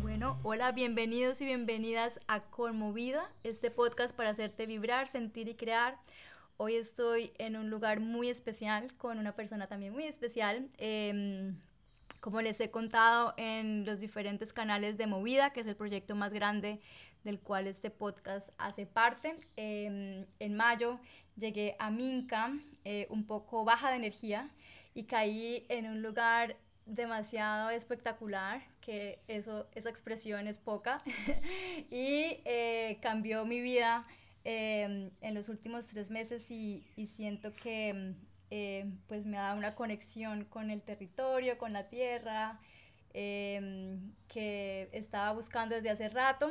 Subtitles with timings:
[0.00, 5.98] Bueno, hola, bienvenidos y bienvenidas a Conmovida, este podcast para hacerte vibrar, sentir y crear.
[6.56, 10.68] Hoy estoy en un lugar muy especial con una persona también muy especial.
[10.78, 11.56] Em,
[12.20, 16.32] como les he contado en los diferentes canales de Movida, que es el proyecto más
[16.32, 16.80] grande
[17.24, 20.98] del cual este podcast hace parte, em, en mayo
[21.36, 22.52] llegué a Minca,
[22.84, 24.50] eh, un poco baja de energía,
[24.94, 31.02] y caí en un lugar demasiado espectacular, que eso, esa expresión es poca,
[31.90, 34.06] y eh, cambió mi vida
[34.44, 38.14] em, en los últimos tres meses y, y siento que
[38.50, 42.58] eh, pues me da una conexión con el territorio, con la tierra,
[43.14, 46.50] em, que estaba buscando desde hace rato.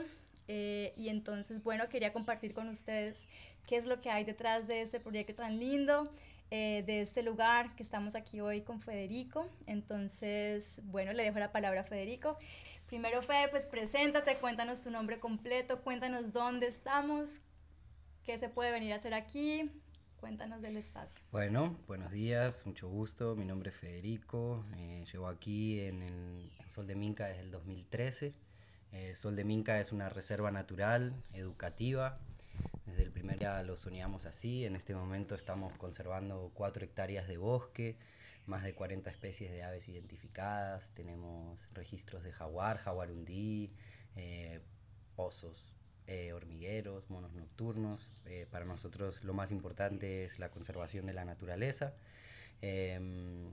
[0.51, 3.27] Eh, y entonces, bueno, quería compartir con ustedes
[3.67, 6.09] qué es lo que hay detrás de este proyecto tan lindo,
[6.49, 9.47] eh, de este lugar que estamos aquí hoy con Federico.
[9.67, 12.39] Entonces, bueno, le dejo la palabra a Federico.
[12.87, 17.41] Primero, Fede, pues preséntate, cuéntanos tu nombre completo, cuéntanos dónde estamos,
[18.23, 19.71] qué se puede venir a hacer aquí,
[20.19, 21.21] Cuéntanos del espacio.
[21.31, 23.37] Bueno, buenos días, mucho gusto.
[23.37, 24.65] Mi nombre es Federico.
[24.75, 28.33] Eh, llevo aquí en el Sol de Minca desde el 2013.
[28.91, 32.17] Eh, Sol de Minca es una reserva natural, educativa.
[32.85, 34.65] Desde el primer día lo soñamos así.
[34.65, 37.97] En este momento estamos conservando 4 hectáreas de bosque,
[38.47, 40.91] más de 40 especies de aves identificadas.
[40.95, 43.71] Tenemos registros de jaguar, jaguarundí,
[44.15, 44.59] eh,
[45.15, 45.75] osos,
[46.07, 48.09] eh, hormigueros, monos nocturnos.
[48.25, 51.93] Eh, para nosotros lo más importante es la conservación de la naturaleza.
[52.61, 53.51] Em,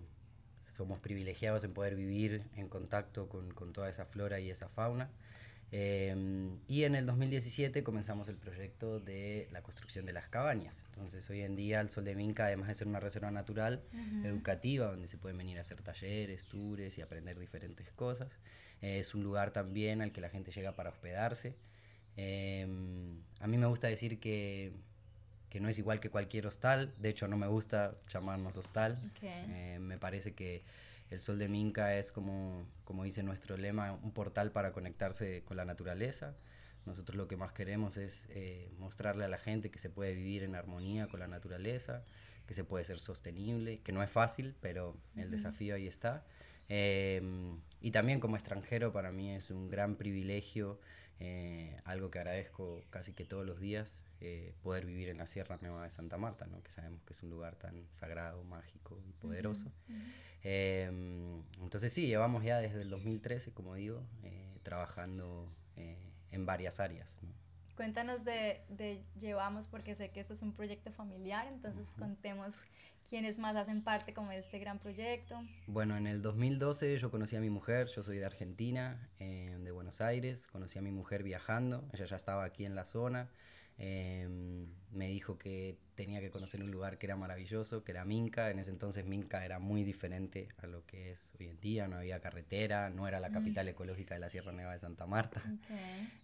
[0.77, 5.11] somos privilegiados en poder vivir en contacto con, con toda esa flora y esa fauna.
[5.73, 10.85] Em, y en el 2017 comenzamos el proyecto de la construcción de las cabañas.
[10.87, 13.83] Entonces hoy en día el Sol de Minca, además de ser una reserva natural,
[14.25, 18.39] educativa, donde se pueden venir a hacer talleres, tours y aprender diferentes cosas,
[18.81, 21.57] eh, es un lugar también al que la gente llega para hospedarse.
[22.17, 24.73] Em, a mí me gusta decir que,
[25.51, 29.79] que, no es igual que cualquier hostal, de hecho no me gusta llamarnos hostal, eh,
[29.81, 30.63] me parece que
[31.11, 35.57] el Sol de Minca es como, como dice nuestro lema, un portal para conectarse con
[35.57, 36.33] la naturaleza.
[36.85, 40.43] Nosotros lo que más queremos es eh, mostrarle a la gente que se puede vivir
[40.43, 42.05] en armonía con la naturaleza,
[42.47, 46.25] que se puede ser sostenible, que no es fácil, pero el desafío ahí está.
[46.69, 50.81] Em, y también como extranjero para mí es un gran privilegio
[51.19, 55.59] eh, algo que agradezco casi que todos los días, eh, poder vivir en la Sierra
[55.61, 56.63] Nueva de Santa Marta, ¿no?
[56.63, 59.73] que sabemos que es un lugar tan sagrado, mágico y poderoso.
[60.43, 65.51] Em, entonces sí, llevamos ya desde el 2013, como digo, eh, trabajando
[66.31, 67.19] en varias áreas.
[67.77, 72.63] Cuéntanos de, de, Llevamos, porque sé que esto es un proyecto familiar, entonces contemos
[73.09, 75.39] quiénes más hacen parte como de este gran proyecto.
[75.67, 79.71] Bueno, en el 2012 yo conocí a mi mujer, yo soy de Argentina, eh, de
[79.71, 83.29] Buenos Aires, conocí a mi mujer viajando, ella ya estaba aquí en la zona,
[83.79, 88.51] Em, me dijo que tenía que conocer un lugar que era maravilloso, que era Minca.
[88.51, 91.87] En ese entonces Minca era muy diferente a lo que es hoy en día.
[91.87, 93.33] No había carretera, no era la mm.
[93.33, 95.43] capital ecológica de la Sierra Nevada de Santa Marta.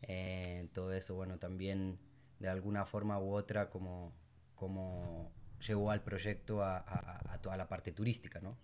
[0.03, 1.99] Eh, todo eso, bueno, también
[2.39, 4.13] de alguna forma u otra como,
[4.55, 5.31] como
[5.61, 8.59] llevó al proyecto a, a, toda la parte turística, ¿no?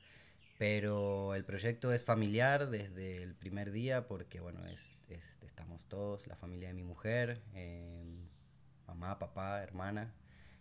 [0.58, 6.26] Pero el proyecto es familiar desde el primer día porque, bueno, es, es estamos todos,
[6.26, 7.40] la familia de mi mujer.
[7.54, 8.04] Eh,
[8.88, 10.12] mamá, papá, hermana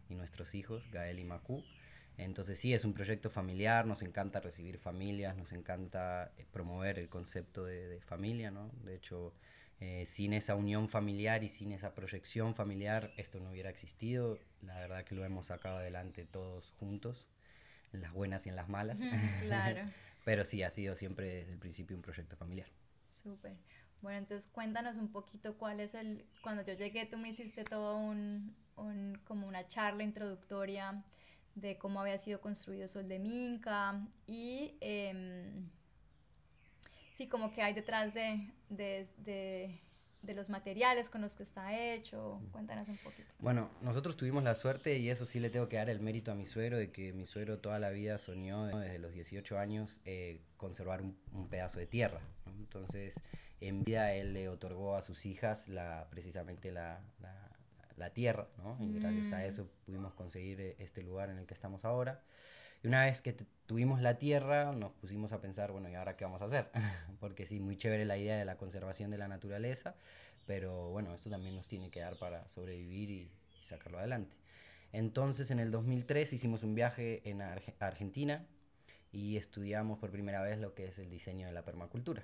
[0.09, 1.63] y nuestros hijos, Gael y Macu.
[2.17, 7.09] Entonces sí, es un proyecto familiar, nos encanta recibir familias, nos encanta eh, promover el
[7.09, 8.71] concepto de, familia, ¿no?
[8.83, 9.33] De hecho,
[9.79, 14.39] eh, sin esa unión familiar y sin esa proyección familiar, esto no hubiera existido.
[14.61, 17.27] La verdad que lo hemos sacado adelante todos juntos,
[17.93, 18.99] en las buenas y en las malas.
[19.41, 19.81] Claro.
[20.25, 22.67] Pero sí, ha sido siempre desde el principio un proyecto familiar.
[23.07, 23.55] Súper.
[24.01, 27.97] Bueno, entonces cuéntanos un poquito cuál es el, cuando yo llegué tú me hiciste todo
[27.97, 31.03] un, un como una charla introductoria
[31.55, 35.69] de cómo había sido construido Sol de Minca y em,
[37.13, 39.81] sí, como que hay detrás de, de, de,
[40.21, 42.39] de, los materiales con los que está hecho.
[42.51, 43.33] Cuéntanos un poquito.
[43.39, 46.35] Bueno, nosotros tuvimos la suerte y eso sí le tengo que dar el mérito a
[46.35, 50.39] mi suegro de que mi suegro toda la vida soñó desde los 18 años eh,
[50.57, 52.21] conservar un, un, pedazo de tierra.
[52.45, 53.19] Entonces
[53.61, 57.01] en vida él le otorgó a sus hijas la, precisamente la,
[57.95, 58.77] la, tierra, ¿no?
[58.79, 59.41] Y gracias a mm.
[59.41, 62.21] eso pudimos conseguir eh, este lugar en el que estamos ahora.
[62.83, 63.33] Y una vez que
[63.65, 66.69] tuvimos la tierra, nos pusimos a pensar, bueno, ¿y ahora qué vamos a hacer?
[67.19, 69.95] Porque sí, muy chévere la idea de la conservación de la naturaleza,
[70.45, 73.31] pero bueno, esto también nos tiene que dar para sobrevivir y,
[73.61, 74.37] sacarlo adelante.
[74.93, 78.47] Entonces en el 2003 hicimos un viaje en Argentina
[79.17, 82.23] y estudiamos por primera vez lo que es el diseño de la permacultura.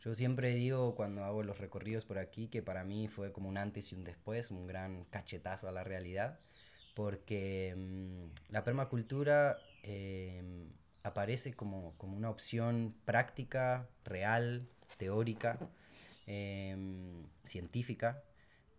[0.00, 3.56] Yo siempre digo cuando hago los recorridos por aquí que para mí fue como un
[3.56, 6.40] antes y un después, un gran cachetazo a la realidad,
[6.96, 10.68] porque mm, la permacultura em,
[11.04, 14.66] aparece como, como, una opción práctica, real,
[14.98, 15.56] teórica,
[16.26, 18.24] em, científica,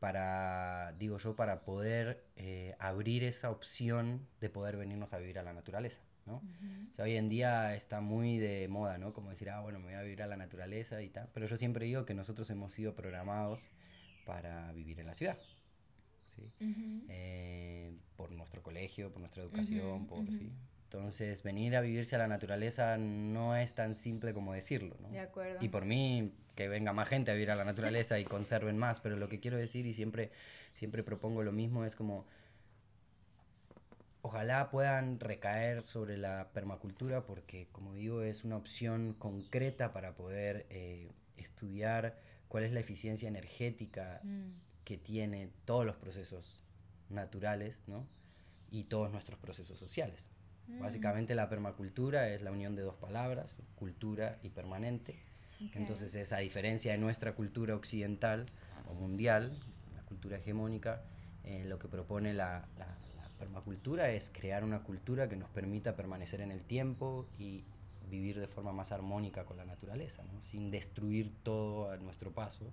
[0.02, 5.44] para, digo yo, para poder eh, abrir esa opción de poder venirnos a vivir a
[5.44, 6.02] la naturaleza.
[6.26, 6.42] ¿No?
[7.00, 9.14] hoy en día está muy de moda, ¿no?
[9.14, 11.30] Como decir, ah, bueno, me voy a vivir a la naturaleza y tal.
[11.34, 13.72] Pero yo siempre digo que nosotros hemos sido programados
[14.26, 15.38] para vivir en la ciudad.
[16.36, 16.52] ¿sí?
[17.10, 20.52] Eh, por nuestro colegio, por nuestra educación, por, ¿sí?
[20.94, 25.10] Entonces, venir a vivirse a la naturaleza no es tan simple como decirlo, ¿no?
[25.10, 25.58] De acuerdo.
[25.60, 29.00] Y por mí, que venga más gente a vivir a la naturaleza y conserven más,
[29.00, 30.32] pero lo que quiero decir, y siempre,
[30.74, 32.28] siempre propongo lo mismo, es como
[34.24, 40.66] ojalá puedan recaer sobre la permacultura porque, como digo, es una opción concreta para poder
[40.70, 42.18] eh, estudiar
[42.48, 44.52] cuál es la eficiencia energética mm.
[44.86, 46.64] que tiene todos los procesos
[47.10, 48.08] naturales ¿no?
[48.72, 50.30] y todos nuestros procesos sociales.
[50.68, 50.80] Mm.
[50.80, 55.20] Básicamente la permacultura es la unión de dos palabras, cultura y permanente.
[55.74, 58.46] Entonces es a diferencia de nuestra cultura occidental
[58.90, 59.58] o mundial,
[59.96, 61.04] la cultura hegemónica,
[61.44, 62.88] eh, lo que propone la, la
[63.44, 67.66] permacultura es crear una cultura que nos permita permanecer en el tiempo y
[68.10, 72.72] vivir de forma más armónica con la naturaleza, sin destruir todo a nuestro paso,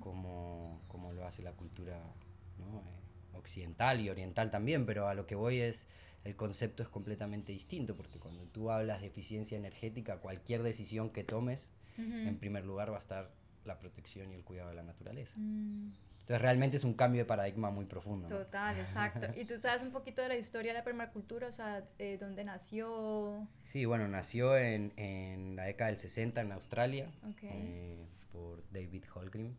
[0.00, 5.34] como, como, lo hace la cultura eh, occidental y oriental también, pero a lo que
[5.34, 5.88] voy es,
[6.24, 11.24] el concepto es completamente distinto, porque cuando tú hablas de eficiencia energética, cualquier decisión que
[11.24, 13.30] tomes, en primer lugar va a estar
[13.64, 15.34] la protección y el cuidado de la naturaleza.
[15.38, 15.92] Mm.
[16.22, 18.28] Entonces realmente es un cambio de paradigma muy profundo.
[18.28, 19.26] Total, exacto.
[19.36, 21.48] ¿Y tú sabes un poquito de la historia de la permacultura?
[21.48, 23.48] O sea, eh, ¿dónde nació?
[23.64, 27.10] Sí, bueno, nació en, en, la década del 60 en Australia
[27.42, 29.56] eh, por David Holgrim.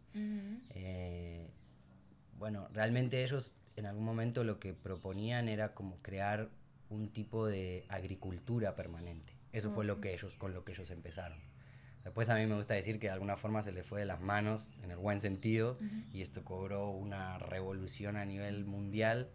[0.69, 1.50] Eh,
[2.38, 6.50] bueno, realmente ellos en algún momento lo que proponían era como crear
[6.89, 9.33] un tipo de agricultura permanente.
[9.51, 11.39] Eso fue lo que ellos, con lo que ellos empezaron.
[12.03, 14.19] Después a mí me gusta decir que de alguna forma se le fue de las
[14.19, 15.77] manos, en el buen sentido,
[16.11, 19.29] y esto cobró una revolución a nivel mundial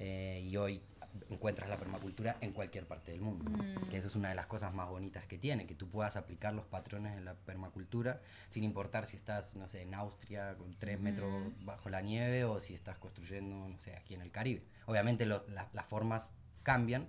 [0.00, 0.82] eh, y hoy
[1.30, 3.50] encuentras la permacultura en cualquier parte del mundo.
[3.50, 3.88] Mm.
[3.88, 6.54] Que eso es una de las cosas más bonitas que tiene, que tú puedas aplicar
[6.54, 11.00] los patrones de la permacultura sin importar si estás, no sé, en Austria con tres
[11.00, 11.30] metros
[11.64, 14.62] bajo la nieve o si estás construyendo, no sé, aquí en el Caribe.
[14.86, 17.04] Obviamente las formas cambian,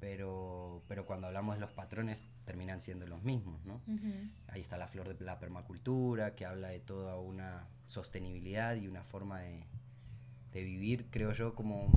[0.00, 3.80] pero, pero cuando hablamos de los patrones terminan siendo los mismos, ¿no?
[4.48, 9.02] Ahí está la flor de la permacultura, que habla de toda una sostenibilidad y una
[9.02, 9.64] forma de,
[10.52, 11.92] de vivir, creo yo, como...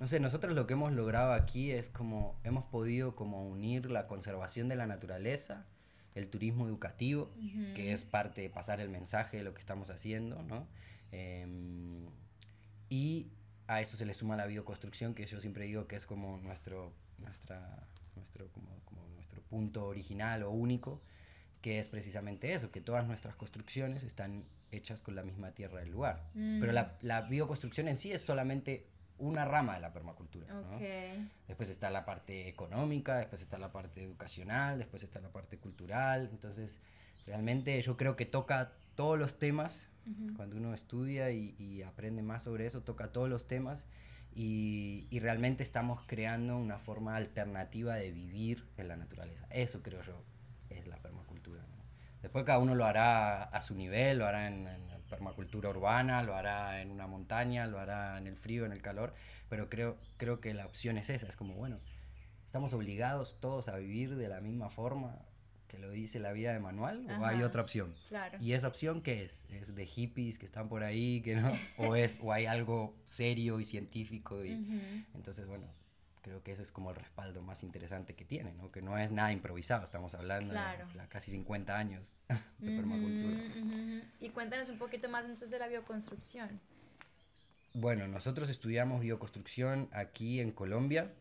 [0.00, 4.08] No sé, nosotros lo que hemos logrado aquí es como hemos podido como unir la
[4.08, 5.66] conservación de la naturaleza,
[6.14, 7.32] el turismo educativo,
[7.74, 10.66] que es parte de pasar el mensaje de lo que estamos haciendo, ¿no?
[11.12, 12.06] Em,
[12.88, 13.28] y
[13.66, 16.92] a eso se le suma la bioconstrucción, que yo siempre digo que es como nuestro
[17.18, 18.68] nuestra, nuestro, como,
[19.14, 21.00] nuestro punto original o único,
[21.60, 25.90] que es precisamente eso, que todas nuestras construcciones están hechas con la misma tierra del
[25.90, 26.24] lugar.
[26.34, 26.60] Mm.
[26.60, 28.86] Pero la, la, bioconstrucción en sí es solamente
[29.18, 30.46] una rama de la permacultura.
[31.46, 36.28] Después está la parte económica, después está la parte educacional, después está la parte cultural.
[36.32, 36.80] Entonces,
[37.26, 39.88] realmente yo creo que toca todos los temas.
[40.36, 43.86] Cuando uno estudia y, y, aprende más sobre eso, toca todos los temas
[44.34, 49.46] y, y, realmente estamos creando una forma alternativa de vivir en la naturaleza.
[49.50, 50.24] Eso creo yo
[50.70, 51.64] es la permacultura.
[52.20, 56.34] Después cada uno lo hará a su nivel, lo hará en, en, permacultura urbana, lo
[56.34, 59.14] hará en una montaña, lo hará en el frío, en el calor,
[59.48, 61.78] pero creo, creo que la opción es esa, es como, bueno,
[62.44, 65.18] estamos obligados todos a vivir de la misma forma
[65.78, 67.94] lo dice la vida de manual o hay otra opción?
[68.40, 69.44] ¿Y esa opción qué es?
[69.50, 71.52] ¿Es de hippies que están por ahí, que no?
[71.78, 74.44] ¿O, es, o hay algo serio y científico?
[74.44, 74.52] Y,
[75.14, 75.66] Entonces, bueno,
[76.22, 78.70] creo que ese es como el respaldo más interesante que tiene, ¿no?
[78.70, 82.16] Que no es nada improvisado, estamos hablando de, casi 50 años
[82.58, 84.04] de permacultura.
[84.20, 86.60] Y cuéntanos un poquito más entonces de la bioconstrucción.
[87.74, 91.12] Bueno, nosotros estudiamos bioconstrucción aquí en Colombia.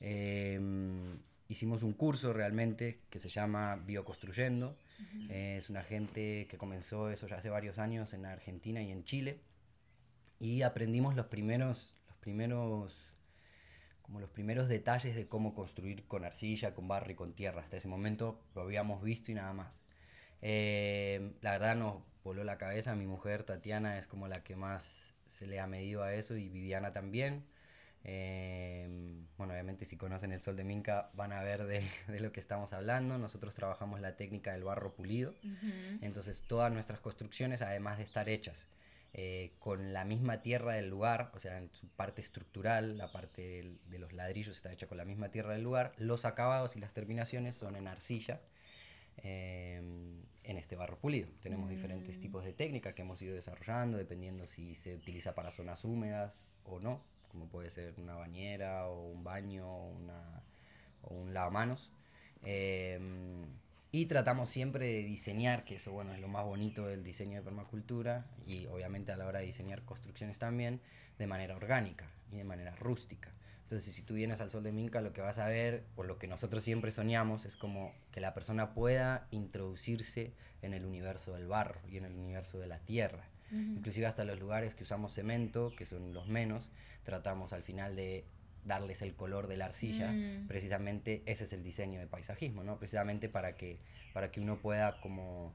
[0.00, 0.58] Eh,
[1.50, 4.78] hicimos un curso realmente que se llama Bioconstruyendo.
[5.28, 9.40] es una gente que comenzó eso ya hace varios años en Argentina y en Chile.
[10.38, 13.12] Y aprendimos los primeros, los primeros,
[14.02, 17.62] como los primeros detalles de cómo construir con arcilla, con barro y con tierra.
[17.62, 19.86] Hasta ese momento lo habíamos visto y nada más.
[20.42, 22.94] Eh, la verdad nos, voló la cabeza.
[22.94, 26.48] Mi mujer, Tatiana, es como la que más se le ha medido a eso y
[26.48, 27.44] Viviana también.
[28.02, 32.32] Em, bueno, obviamente si conocen el sol de Minca van a ver de, de, lo
[32.32, 33.18] que estamos hablando.
[33.18, 35.34] Nosotros trabajamos la técnica del barro pulido.
[36.00, 38.68] Entonces todas nuestras construcciones, además de estar hechas
[39.12, 43.78] eh, con la misma tierra del lugar, o sea, en su parte estructural, la parte
[43.86, 46.92] de los ladrillos está hecha con la misma tierra del lugar, los acabados y las
[46.92, 48.40] terminaciones son en arcilla.
[49.22, 51.28] Em, en este barro pulido.
[51.42, 52.20] Tenemos diferentes mm.
[52.20, 56.80] tipos de técnicas que hemos ido desarrollando, dependiendo si se utiliza para zonas húmedas o
[56.80, 60.42] no, como puede ser una bañera o un baño o, una,
[61.02, 61.96] o un lavamanos.
[62.42, 63.46] Em,
[63.92, 67.42] y tratamos siempre de diseñar, que eso bueno es lo más bonito del diseño de
[67.42, 70.80] permacultura y obviamente a la hora de diseñar construcciones también,
[71.18, 73.32] de manera orgánica y de manera rústica.
[73.70, 76.18] Entonces, si tú vienes al Sol de Minca, lo que vas a ver, o lo
[76.18, 81.46] que nosotros siempre soñamos, es como que la persona pueda introducirse en el universo del
[81.46, 83.29] barro y en el universo de la tierra.
[83.52, 86.70] Inclusive hasta los lugares que usamos cemento, que son los menos,
[87.02, 88.24] tratamos al final de
[88.64, 90.12] darles el color de la arcilla.
[90.12, 90.46] Mm.
[90.46, 92.78] Precisamente ese es el diseño de paisajismo, ¿no?
[92.78, 93.80] Precisamente para que,
[94.12, 95.54] para que uno pueda como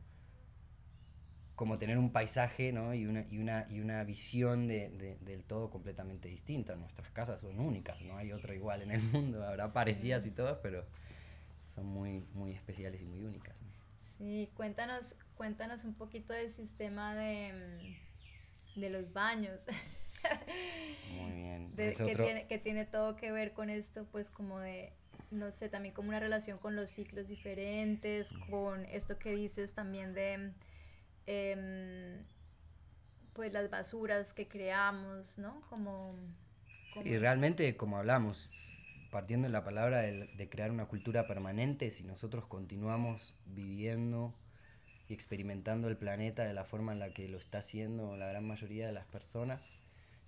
[1.55, 2.93] como tener un paisaje ¿no?
[2.93, 6.75] y, una, y, una, y una visión de, de, del todo completamente distinta.
[6.75, 10.57] Nuestras casas son únicas, no hay otra igual en el mundo, habrá parecidas y todas,
[10.61, 10.85] pero
[11.73, 13.55] son muy, muy especiales y muy únicas.
[14.17, 17.95] Sí, cuéntanos, cuéntanos un poquito del sistema de,
[18.75, 19.65] mm, de los baños.
[21.11, 21.73] Muy bien.
[21.75, 24.93] que, tiene, que tiene todo que ver con esto, pues como de
[25.31, 30.13] no sé, también como una relación con los ciclos diferentes, con esto que dices también
[30.13, 30.53] de
[31.27, 32.23] Em,
[33.33, 35.61] pues las basuras que creamos, ¿no?
[35.69, 36.15] Como,
[37.03, 38.51] Y realmente, como hablamos,
[39.15, 44.35] partiendo de la palabra de, crear una cultura permanente, si nosotros continuamos viviendo
[45.07, 48.45] y experimentando el planeta de la forma en la que lo está haciendo la gran
[48.45, 49.69] mayoría de las personas,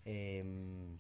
[0.06, 0.98] em,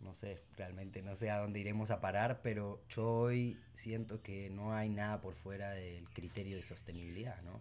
[0.00, 4.48] no sé, realmente no sé a dónde iremos a parar, pero yo hoy siento que
[4.48, 7.60] no hay nada por fuera del criterio de sostenibilidad, ¿no?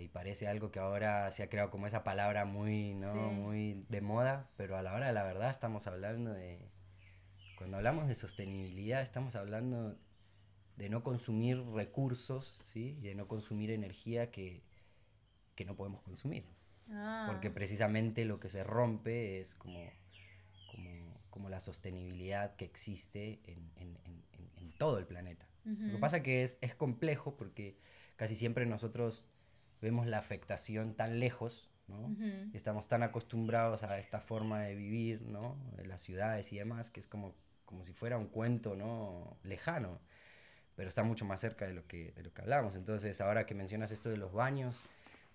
[0.00, 3.14] Y parece algo que ahora se ha creado como esa palabra muy, ¿no?
[3.14, 6.70] Muy de moda, pero a la hora de la verdad estamos hablando de...
[7.58, 9.96] Cuando hablamos de sostenibilidad estamos hablando
[10.76, 12.96] de no consumir recursos, ¿sí?
[12.98, 14.62] Y de no consumir energía que,
[15.54, 16.44] que no podemos consumir.
[16.90, 17.26] Ah.
[17.30, 19.88] Porque precisamente lo que se rompe es como,
[20.70, 25.48] como como la sostenibilidad que existe en, en, en, todo el planeta.
[25.64, 27.76] Lo que pasa que es, es complejo porque
[28.14, 29.26] casi siempre nosotros
[29.84, 32.16] vemos la afectación tan lejos, ¿no?
[32.54, 35.58] Estamos tan acostumbrados a esta forma de vivir, ¿no?
[35.76, 37.34] De las ciudades y demás, que es como,
[37.66, 39.36] como si fuera un cuento, ¿no?
[39.42, 40.00] Lejano,
[40.74, 42.76] pero está mucho más cerca de lo que, de lo que hablamos.
[42.76, 44.84] Entonces, ahora que mencionas esto de los baños,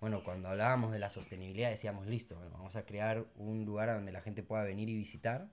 [0.00, 4.20] bueno, cuando hablábamos de la sostenibilidad decíamos, listo, vamos a crear un lugar donde la
[4.20, 5.48] gente pueda venir y visitar,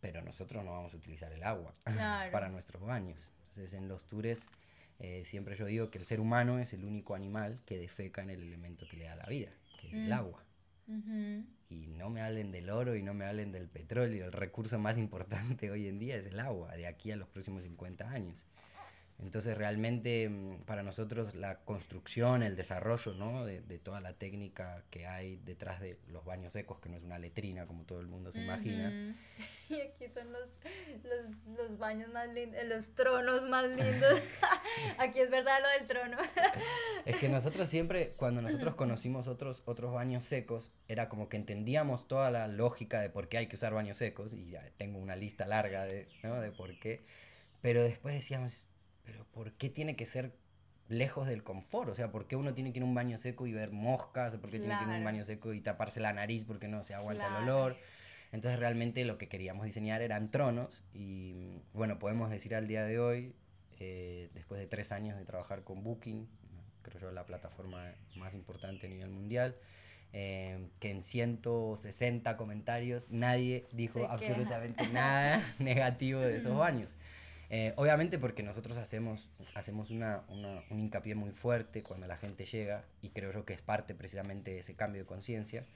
[0.00, 1.74] pero nosotros no vamos a utilizar el agua
[2.32, 3.30] para nuestros baños.
[3.38, 4.50] Entonces en los tours
[4.98, 8.30] eh, siempre yo digo que el ser humano es el único animal que defeca en
[8.30, 10.12] el elemento que le da la vida, que es el mm.
[10.12, 10.44] agua.
[11.68, 14.98] Y no me hablen del oro y no me hablen del petróleo, el recurso más
[14.98, 18.46] importante hoy en día es el agua, de aquí a los próximos 50 años.
[19.22, 23.44] Entonces realmente mm, para nosotros la construcción, el desarrollo ¿no?
[23.44, 27.02] de, de, toda la técnica que hay detrás de los baños secos, que no es
[27.02, 29.16] una letrina como todo el mundo se imagina.
[29.70, 30.58] Y aquí son los,
[31.04, 34.20] los, los baños más lindos, eh, los tronos más lindos.
[34.98, 36.18] aquí es verdad lo del trono.
[37.06, 42.08] es que nosotros siempre, cuando nosotros conocimos otros, otros baños secos, era como que entendíamos
[42.08, 45.16] toda la lógica de por qué hay que usar baños secos, y ya tengo una
[45.16, 46.40] lista larga de, ¿no?
[46.42, 47.06] de por qué,
[47.62, 48.68] pero después decíamos
[49.04, 50.32] pero ¿por qué tiene que ser
[50.88, 51.90] lejos del confort?
[51.90, 54.36] O sea, ¿por qué uno tiene que ir a un baño seco y ver moscas?
[54.36, 56.82] ¿Por qué tiene que ir a un baño seco y taparse la nariz porque no
[56.84, 57.76] se aguanta el olor?
[58.32, 62.98] Entonces realmente lo que queríamos diseñar eran tronos y bueno, podemos decir al día de
[62.98, 63.34] hoy,
[63.78, 66.28] eh, después de tres años de trabajar con Booking,
[66.82, 69.56] creo yo la plataforma más importante a nivel mundial,
[70.12, 76.96] eh, que en 160 comentarios nadie dijo absolutamente nada negativo de esos baños.
[77.50, 82.44] Eh, obviamente porque nosotros hacemos, hacemos una, una, un hincapié muy fuerte cuando la gente
[82.46, 85.66] llega y creo yo que es parte precisamente de ese cambio de conciencia,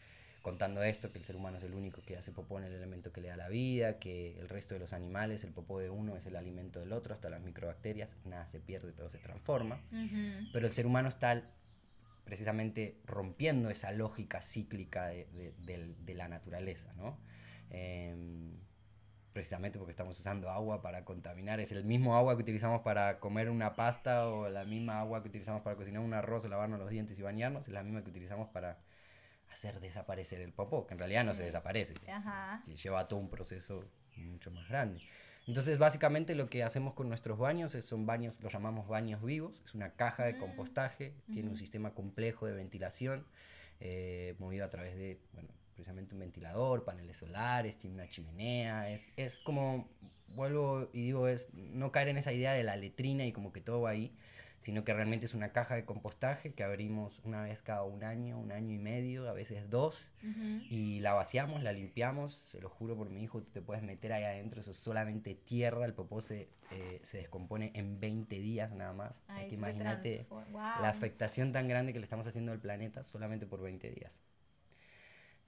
[0.43, 3.13] contando esto, que el ser humano es el único que hace popó en el elemento
[3.13, 6.17] que le da la vida, que el resto de los animales, el popó de uno
[6.17, 9.81] es el alimento del otro, hasta las microbacterias, nada se pierde, todo se transforma,
[10.53, 11.43] pero el ser humano está
[12.25, 17.19] precisamente rompiendo esa lógica cíclica de, de, de, de la naturaleza, ¿no?
[17.71, 18.15] Eh,
[19.39, 21.61] precisamente porque estamos usando agua para contaminar.
[21.61, 25.29] Es el mismo agua que utilizamos para comer una pasta o la misma agua que
[25.29, 28.11] utilizamos para cocinar un arroz o lavarnos los dientes y bañarnos, es la misma que
[28.11, 28.81] utilizamos para
[29.49, 31.95] hacer desaparecer el popó, que en realidad no se desaparece,
[32.83, 33.85] lleva todo un proceso
[34.17, 35.01] mucho más grande.
[35.47, 39.63] Entonces, básicamente lo que hacemos con nuestros baños es, son baños, los llamamos baños vivos,
[39.65, 40.41] es una caja de mm.
[40.41, 43.25] compostaje, tiene un sistema complejo de ventilación,
[43.79, 49.11] eh, movido a través de, bueno, precisamente un ventilador, paneles solares, tiene una chimenea, es,
[49.17, 49.89] es como,
[50.35, 53.61] vuelvo y digo, es no caer en esa idea de la letrina y como que
[53.61, 54.13] todo va ahí,
[54.59, 58.41] sino que realmente es una caja de compostaje que abrimos una vez cada un año,
[58.41, 60.11] un año y medio, a veces dos,
[60.69, 64.13] y la vaciamos, la limpiamos, se lo juro por mi hijo, tú te puedes meter
[64.13, 68.73] ahí adentro, eso es solamente tierra, el popó se, eh, se descompone en 20 días
[68.73, 69.23] nada más.
[69.53, 74.21] imagínate la afectación tan grande que le estamos haciendo al planeta solamente por 20 días.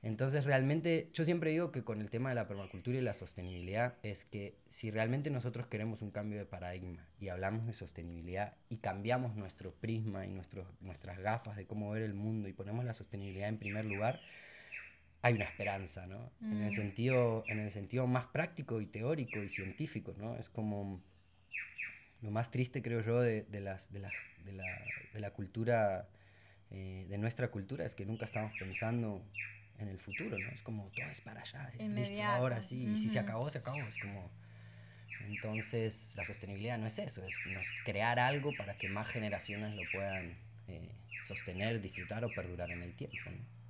[0.02, 3.96] Entonces, realmente, yo siempre digo que con el tema de la permacultura y la sostenibilidad
[4.02, 8.78] es que si realmente nosotros queremos un cambio de paradigma y hablamos de sostenibilidad y
[8.78, 12.94] cambiamos nuestro prisma y nuestros, nuestras gafas de cómo ver el mundo y ponemos la
[12.94, 14.20] sostenibilidad en primer lugar,
[15.20, 16.32] hay una esperanza, ¿no?
[16.40, 16.74] En, el mm.
[16.74, 20.34] sentido, en el sentido más práctico y teórico y científico, ¿no?
[20.36, 21.02] Es como
[22.22, 24.10] lo más triste, creo yo, de, de, las, de, la,
[24.46, 24.64] de, la,
[25.12, 26.08] de la cultura,
[26.70, 29.22] eh, de nuestra cultura, es que nunca estamos pensando
[29.80, 30.48] en el futuro, ¿no?
[30.50, 33.58] Es como todo es para allá, es listo ahora sí, y si se acabó, se
[33.58, 34.30] acabó, es como...
[35.26, 37.36] Entonces la sostenibilidad no es eso, es
[37.84, 40.90] crear algo para que más generaciones lo puedan eh,
[41.26, 43.18] sostener, disfrutar o perdurar en el tiempo.
[43.26, 43.60] ¿no?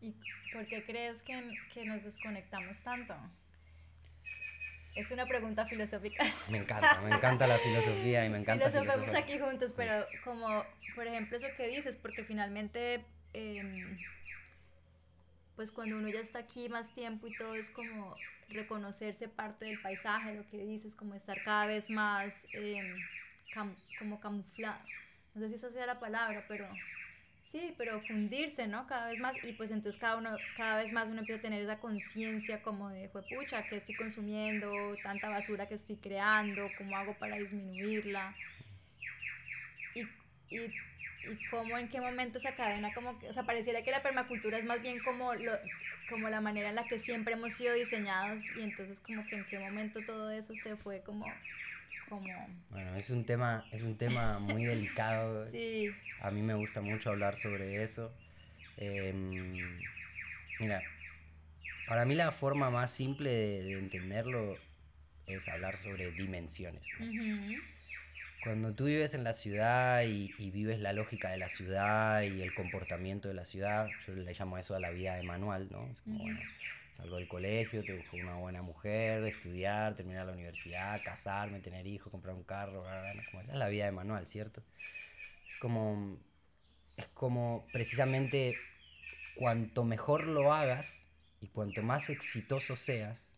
[0.00, 0.14] ¿Y
[0.52, 3.14] por qué crees que, que nos desconectamos tanto?
[4.96, 6.24] Es una pregunta filosófica.
[6.50, 8.70] Me encanta, me encanta la filosofía y me encanta.
[8.70, 10.64] Filosofemos aquí juntos, pero como,
[10.96, 13.96] por ejemplo, eso que dices, porque finalmente Em,
[15.56, 18.16] pues cuando uno ya está aquí más tiempo y todo es como
[18.48, 22.96] reconocerse parte del paisaje, lo que dices, como estar cada vez más em,
[23.98, 24.80] como camuflado.
[25.34, 26.66] No sé si esa sea la palabra, pero
[27.50, 28.86] sí, pero fundirse, ¿no?
[28.86, 31.62] Cada vez más y pues entonces cada uno, cada vez más uno empieza a tener
[31.62, 37.14] esa conciencia como de, pucha, que estoy consumiendo, tanta basura que estoy creando, cómo hago
[37.18, 38.34] para disminuirla.
[40.50, 40.68] Y
[41.24, 44.58] y cómo en qué momento esa cadena como que, o sea, pareciera que la permacultura
[44.58, 45.52] es más bien como lo,
[46.08, 49.44] como la manera en la que siempre hemos sido diseñados y entonces como que en
[49.44, 51.26] qué momento todo eso se fue como
[52.08, 52.26] como
[52.70, 55.48] bueno, es un tema es un tema muy delicado.
[55.52, 55.90] sí.
[56.20, 58.12] A mí me gusta mucho hablar sobre eso.
[58.76, 59.56] Em,
[60.58, 60.82] mira,
[61.86, 64.56] para mí la forma más simple de, entenderlo
[65.26, 66.86] es hablar sobre dimensiones.
[68.42, 72.54] Cuando tú vives en la ciudad y, vives la lógica de la ciudad y el
[72.54, 75.86] comportamiento de la ciudad, yo le llamo eso a la vida de manual, ¿no?
[75.92, 76.40] Es como, bueno,
[76.96, 82.10] salgo del colegio, te busco una buena mujer, estudiar, terminar la universidad, casarme, tener hijos,
[82.10, 82.82] comprar un carro,
[83.30, 84.62] como esa es la vida de manual, ¿cierto?
[85.46, 86.18] Es como,
[86.96, 88.56] es como precisamente
[89.34, 91.06] cuanto mejor lo hagas
[91.42, 93.34] y cuanto más exitoso seas,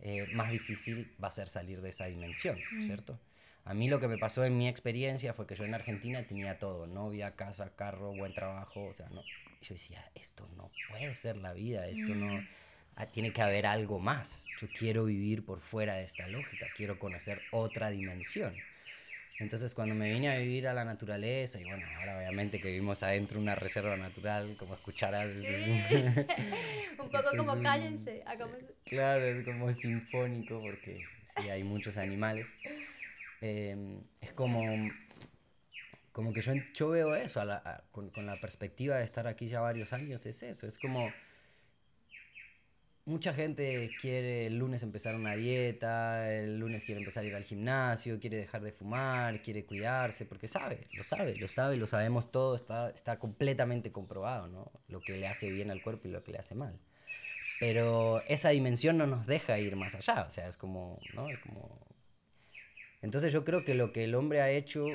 [0.00, 2.56] eh, más difícil va a ser salir de esa dimensión,
[2.86, 3.18] ¿cierto?
[3.64, 6.58] A mí lo que me pasó en mi experiencia fue que yo en Argentina tenía
[6.58, 9.22] todo, novia, casa, carro, buen trabajo, o sea, no.
[9.62, 12.44] Yo decía, esto no puede ser la vida, esto no...
[12.96, 14.44] Ah, tiene que haber algo más.
[14.60, 18.52] Yo quiero vivir por fuera de esta lógica, quiero conocer otra dimensión.
[19.38, 23.02] Entonces cuando me vine a vivir a la naturaleza, y bueno, ahora obviamente que vivimos
[23.02, 25.30] adentro de una reserva natural, como escucharás...
[26.98, 28.58] un poco como cállense, hagamos...
[28.84, 31.02] Claro, es como sinfónico porque
[31.38, 32.54] sí hay muchos animales.
[33.44, 34.62] Em, es como,
[36.12, 37.42] como que yo, yo veo eso
[37.90, 41.10] con, con, la perspectiva de estar aquí ya varios años, es eso, es como
[43.04, 47.42] mucha gente quiere el lunes empezar una dieta, el lunes quiere empezar a ir al
[47.42, 52.30] gimnasio, quiere dejar de fumar, quiere cuidarse, porque sabe, lo sabe, lo sabe, lo sabemos
[52.30, 54.70] todo, está, está completamente comprobado, ¿no?
[54.86, 56.78] Lo que le hace bien al cuerpo y lo que le hace mal.
[57.58, 60.46] Pero esa dimensión no nos deja ir más allá, o sea.
[60.46, 61.00] Es como
[63.02, 64.86] entonces yo creo que lo que el hombre ha hecho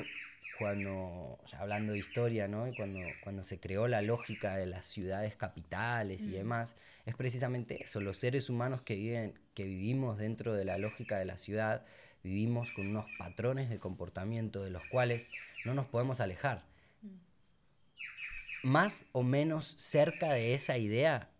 [0.58, 2.70] cuando, hablando de historia, ¿no?
[2.76, 6.32] Cuando, cuando se creó la lógica de las ciudades capitales y mm.
[6.32, 6.74] demás,
[7.06, 11.26] es precisamente eso, los seres humanos que, viven, que vivimos dentro de la lógica de
[11.26, 11.84] la ciudad,
[12.24, 15.30] vivimos con unos patrones de comportamiento de los cuales
[15.64, 16.64] no nos podemos alejar.
[17.02, 18.68] Mm.
[18.68, 21.30] Más o menos cerca de esa idea,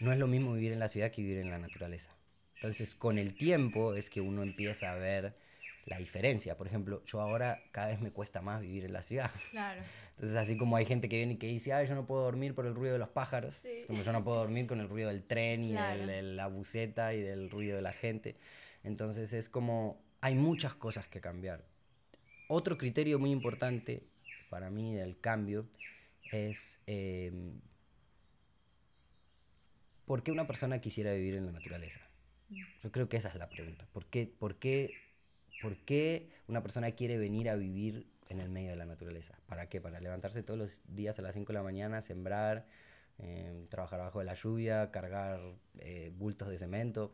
[0.00, 2.19] no es lo mismo vivir en la ciudad que vivir en la naturaleza.
[2.60, 5.34] Entonces, con el tiempo es que uno empieza a ver
[5.86, 6.58] la diferencia.
[6.58, 9.30] Por ejemplo, yo ahora cada vez me cuesta más vivir en la ciudad.
[9.50, 9.80] Claro.
[10.16, 12.54] Entonces, así como hay gente que viene y que dice, ay, yo no puedo dormir
[12.54, 15.08] por el ruido de los pájaros, es como yo no puedo dormir con el ruido
[15.08, 18.36] del tren y de la buceta y del ruido de la gente.
[18.84, 21.64] Entonces, es como, hay muchas cosas que cambiar.
[22.48, 24.06] Otro criterio muy importante
[24.50, 25.66] para mí del cambio
[26.30, 27.58] es em,
[30.04, 32.09] por qué una persona quisiera vivir en la naturaleza.
[32.82, 33.86] Yo creo que esa es la pregunta.
[33.92, 34.92] ¿Por qué, por qué,
[35.62, 39.38] por qué una persona quiere venir a vivir en el medio de la naturaleza.
[39.46, 39.80] ¿Para qué?
[39.80, 42.64] Para levantarse todos los días a las 5 de la mañana, sembrar,
[43.18, 45.40] eh, trabajar bajo de la lluvia, cargar
[45.80, 47.12] eh, bultos de cemento.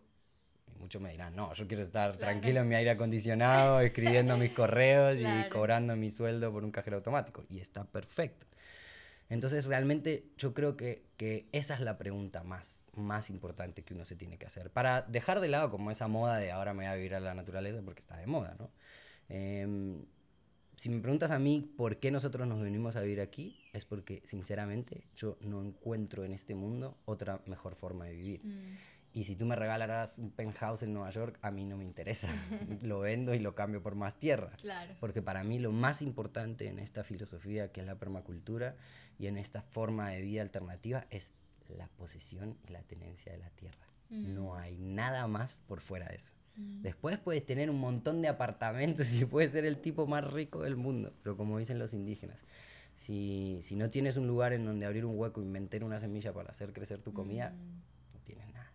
[0.79, 5.17] muchos me dirán, no, yo quiero estar tranquilo en mi aire acondicionado, escribiendo mis correos
[5.17, 7.47] y cobrando mi sueldo por un cajero automático.
[7.49, 8.47] Y está perfecto.
[9.29, 14.05] Entonces realmente yo creo que, que, esa es la pregunta más, más importante que uno
[14.05, 14.71] se tiene que hacer.
[14.71, 17.35] Para dejar de lado como esa moda de ahora me voy a vivir a la
[17.35, 18.71] naturaleza porque está de moda, ¿no?
[19.29, 20.05] Em,
[20.77, 24.23] si me preguntas a mí por qué nosotros nos venimos a vivir aquí, es porque
[24.25, 28.45] sinceramente yo no encuentro en este mundo otra mejor forma de vivir.
[28.45, 28.77] Mm.
[29.17, 32.29] Y si tú me regalarás un penthouse en Nueva York, a mí no me interesa.
[32.83, 34.51] lo vendo y lo cambio por más tierra.
[34.61, 34.95] Claro.
[35.01, 38.77] Porque para mí lo más importante en esta filosofía que es la permacultura
[39.19, 41.33] y en esta forma de vida alternativa es
[41.69, 43.87] la posesión y la tenencia de la tierra.
[44.11, 44.35] Mm.
[44.35, 46.33] No hay nada más por fuera de eso.
[46.57, 46.83] Mm.
[46.83, 50.77] Después puedes tener un montón de apartamentos y puedes ser el tipo más rico del
[50.77, 52.45] mundo, pero como dicen los indígenas,
[52.95, 56.33] si, si no tienes un lugar en donde abrir un hueco y meter una semilla
[56.33, 58.15] para hacer crecer tu comida, mm.
[58.15, 58.73] no tienes nada.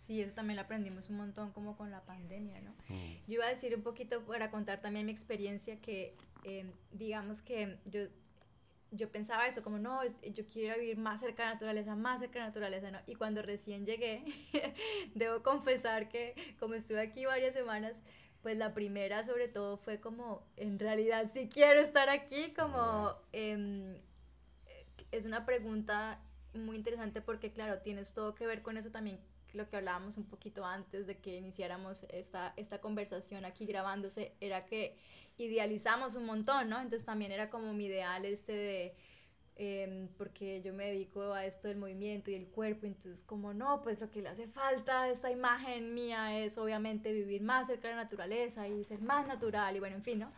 [0.00, 2.72] Sí, eso también lo aprendimos un montón como con la pandemia, ¿no?
[2.88, 3.28] Mm.
[3.28, 7.78] Yo iba a decir un poquito para contar también mi experiencia que, eh, digamos que
[7.84, 8.08] yo
[8.92, 12.34] yo pensaba eso, como no, yo quiero vivir más cerca de la naturaleza, más cerca
[12.34, 12.98] de la naturaleza, ¿no?
[13.06, 14.24] Y cuando recién llegué,
[15.14, 17.94] debo confesar que como estuve aquí varias semanas,
[18.42, 23.96] pues la primera sobre todo fue como, en realidad sí quiero estar aquí, como em,
[25.12, 26.20] es una pregunta
[26.54, 29.20] muy interesante porque claro, tienes todo que ver con eso también,
[29.52, 34.64] lo que hablábamos un poquito antes de que iniciáramos esta, esta conversación aquí grabándose, era
[34.64, 34.96] que
[35.40, 36.76] idealizamos un montón, ¿no?
[36.76, 38.94] Entonces también era como mi ideal este de,
[39.56, 43.82] em, porque yo me dedico a esto del movimiento y el cuerpo, entonces como no,
[43.82, 47.88] pues lo que le hace falta a esta imagen mía es obviamente vivir más cerca
[47.88, 50.32] de la naturaleza y ser más natural y bueno, en fin, ¿no?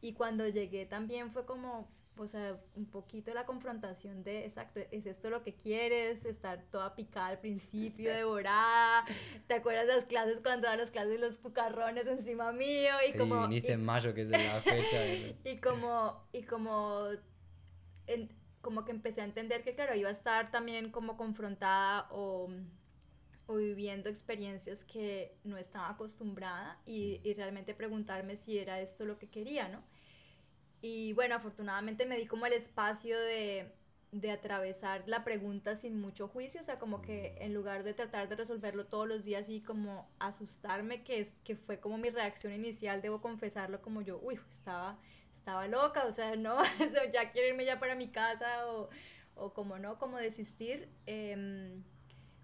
[0.00, 1.88] Y cuando llegué también fue como,
[2.18, 6.24] o sea, un poquito la confrontación de, exacto, ¿es esto lo que quieres?
[6.24, 9.04] Estar toda picada al principio, devorada.
[9.46, 12.92] ¿Te acuerdas de las clases cuando daban las clases los cucarrones encima mío?
[13.08, 13.46] Y como...
[13.48, 15.06] viniste en mayo, que es de la fecha.
[15.44, 17.08] y como, y como,
[18.62, 22.48] como que empecé a entender que, claro, iba a estar también como confrontada o,
[23.46, 29.18] o viviendo experiencias que no estaba acostumbrada y, y realmente preguntarme si era esto lo
[29.18, 29.82] que quería, ¿no?
[30.86, 33.72] Y bueno, afortunadamente me di como el espacio de,
[34.12, 38.28] de atravesar la pregunta sin mucho juicio, o sea, como que en lugar de tratar
[38.28, 42.52] de resolverlo todos los días y como asustarme, que, es, que fue como mi reacción
[42.52, 44.96] inicial, debo confesarlo, como yo, uy, estaba,
[45.34, 46.56] estaba loca, o sea, no,
[47.12, 48.88] ya quiero irme ya para mi casa o,
[49.34, 51.82] o como no, como desistir, em,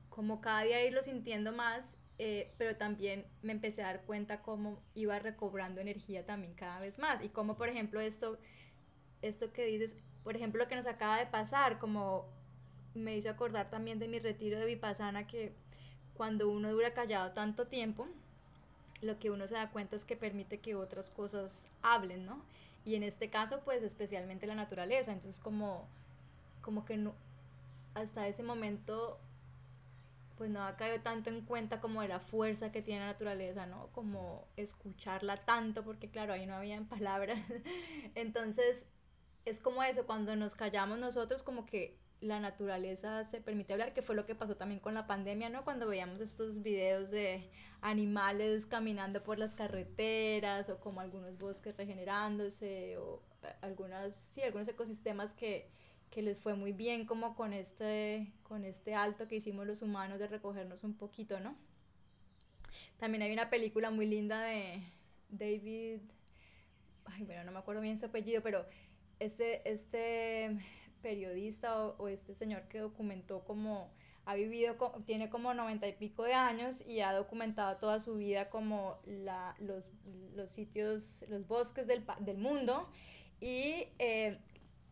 [0.09, 4.81] como cada día irlo sintiendo más eh, pero también me empecé a dar cuenta cómo
[4.95, 8.39] iba recobrando energía también cada vez más y cómo, por ejemplo, esto,
[9.23, 12.27] esto que dices, por ejemplo, lo que nos acaba de pasar, como
[12.95, 15.53] me hizo acordar también de mi retiro de Vipassana, que
[16.15, 18.07] cuando uno dura callado tanto tiempo,
[19.01, 22.43] lo que uno se da cuenta es que permite que otras cosas hablen, ¿no?
[22.85, 25.87] Y en este caso, pues especialmente la naturaleza, entonces como,
[26.61, 27.15] como que no,
[27.95, 29.19] hasta ese momento
[30.43, 33.65] pues no ha caído tanto en cuenta como de la fuerza que tiene la naturaleza,
[33.65, 33.93] ¿no?
[33.93, 37.39] Como escucharla tanto, porque claro, ahí no habían palabras.
[38.17, 38.85] Entonces,
[39.45, 44.03] es como eso, cuando nos callamos nosotros, como que la naturaleza se permite hablar, que
[44.03, 45.63] fue lo que pasó también con la pandemia, ¿no?
[45.63, 47.49] Cuando veíamos estos videos de
[47.81, 54.67] animales caminando por las carreteras o como algunos bosques regenerándose o eh, algunas, sí, algunos
[54.67, 55.71] ecosistemas que,
[56.13, 60.19] que les fue muy bien como con este, con este alto que hicimos los humanos
[60.19, 61.57] de recogernos un poquito, ¿no?
[62.99, 64.83] También hay una película muy linda de
[65.31, 66.01] David,
[67.07, 68.67] ay, bueno, no me acuerdo bien su apellido, pero
[69.19, 70.59] este, este
[71.01, 73.91] periodista o, este señor que documentó como
[74.27, 78.51] ha vivido, tiene como noventa y pico de años y ha documentado toda su vida
[78.51, 79.89] como la, los,
[80.35, 82.89] los sitios, los bosques del, del mundo
[83.41, 84.39] y eh,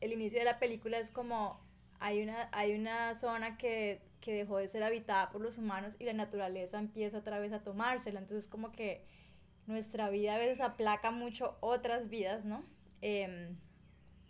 [0.00, 1.60] el inicio de la película es como
[1.98, 6.04] hay una, hay una zona que, que, dejó de ser habitada por los humanos y
[6.04, 8.20] la naturaleza empieza otra vez a tomársela.
[8.20, 9.04] Entonces como que
[9.66, 12.64] nuestra vida a veces aplaca mucho otras vidas, ¿no?
[13.02, 13.56] Em,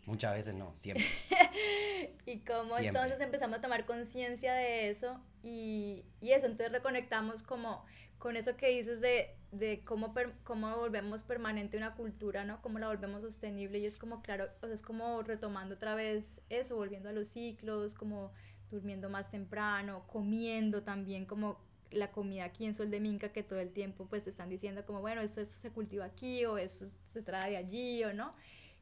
[0.07, 1.05] Muchas veces no, siempre.
[2.27, 7.85] y cómo entonces empezamos a tomar conciencia de eso y, y, eso, entonces reconectamos como
[8.21, 12.61] con eso que dices de, de cómo, cómo volvemos permanente una cultura, ¿no?
[12.63, 16.43] Cómo la volvemos sostenible y es como, claro, o sea, es como retomando otra vez
[16.51, 18.31] eso, volviendo a los ciclos, como
[18.71, 21.59] durmiendo más temprano, comiendo también como
[21.91, 24.85] la comida aquí en Sol de Minca que todo el tiempo pues te están diciendo
[24.85, 28.35] como, bueno, esto, se cultiva aquí o eso se trae de allí o no.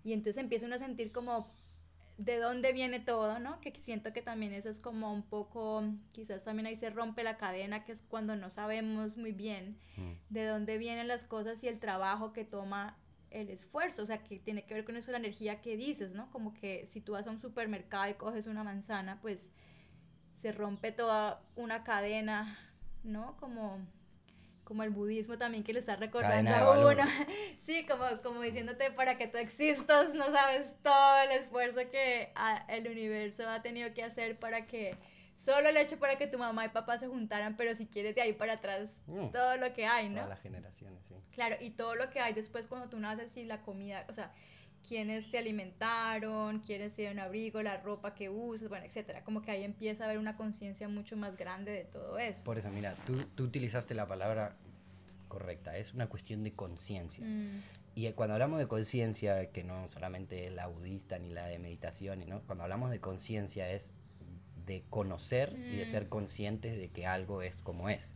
[0.05, 1.55] Y entonces empieza uno a sentir como
[2.19, 3.61] de dónde viene todo, ¿no?
[3.61, 7.37] Que siento que también eso es como un poco, quizás también ahí se rompe la
[7.37, 10.13] cadena, que es cuando no sabemos muy bien mm.
[10.29, 12.99] de dónde vienen las cosas y el trabajo que toma
[13.31, 16.29] el esfuerzo, o sea, que tiene que ver con eso la energía que dices, ¿no?
[16.33, 19.53] Como que si tú vas a un supermercado y coges una manzana, pues
[20.31, 22.59] se rompe toda una cadena,
[23.05, 23.37] ¿no?
[23.37, 23.79] Como
[24.69, 27.03] como el budismo también que le está recordando a uno.
[27.67, 32.31] sí, como, como diciéndote para que tú existas, no sabes todo el esfuerzo que
[32.69, 34.93] el universo ha tenido que hacer para que
[35.35, 38.21] solo el hecho para que tu mamá y papá se juntaran, pero si quieres de
[38.21, 39.31] ahí para atrás mm.
[39.31, 40.17] todo lo que hay, ¿no?
[40.17, 41.15] Todas las generaciones, sí.
[41.31, 44.35] Claro, y todo lo que hay después cuando tú naces y la comida, o sea,
[44.89, 49.23] quiénes te alimentaron, quiénes te dieron abrigo, la ropa que usas, bueno, etcétera.
[49.23, 52.45] Como que ahí empieza a haber una conciencia mucho más grande de todo eso.
[52.45, 54.57] Por eso, mira, tú, tú utilizaste la palabra
[55.29, 57.25] correcta, es una cuestión de conciencia.
[57.25, 57.61] Mm.
[57.95, 62.41] Y cuando hablamos de conciencia, que no solamente la budista ni la de meditación, ¿no?
[62.43, 63.93] cuando hablamos de conciencia es
[64.67, 66.09] de conocer y de ser mm.
[66.09, 68.15] conscientes de que algo es como es.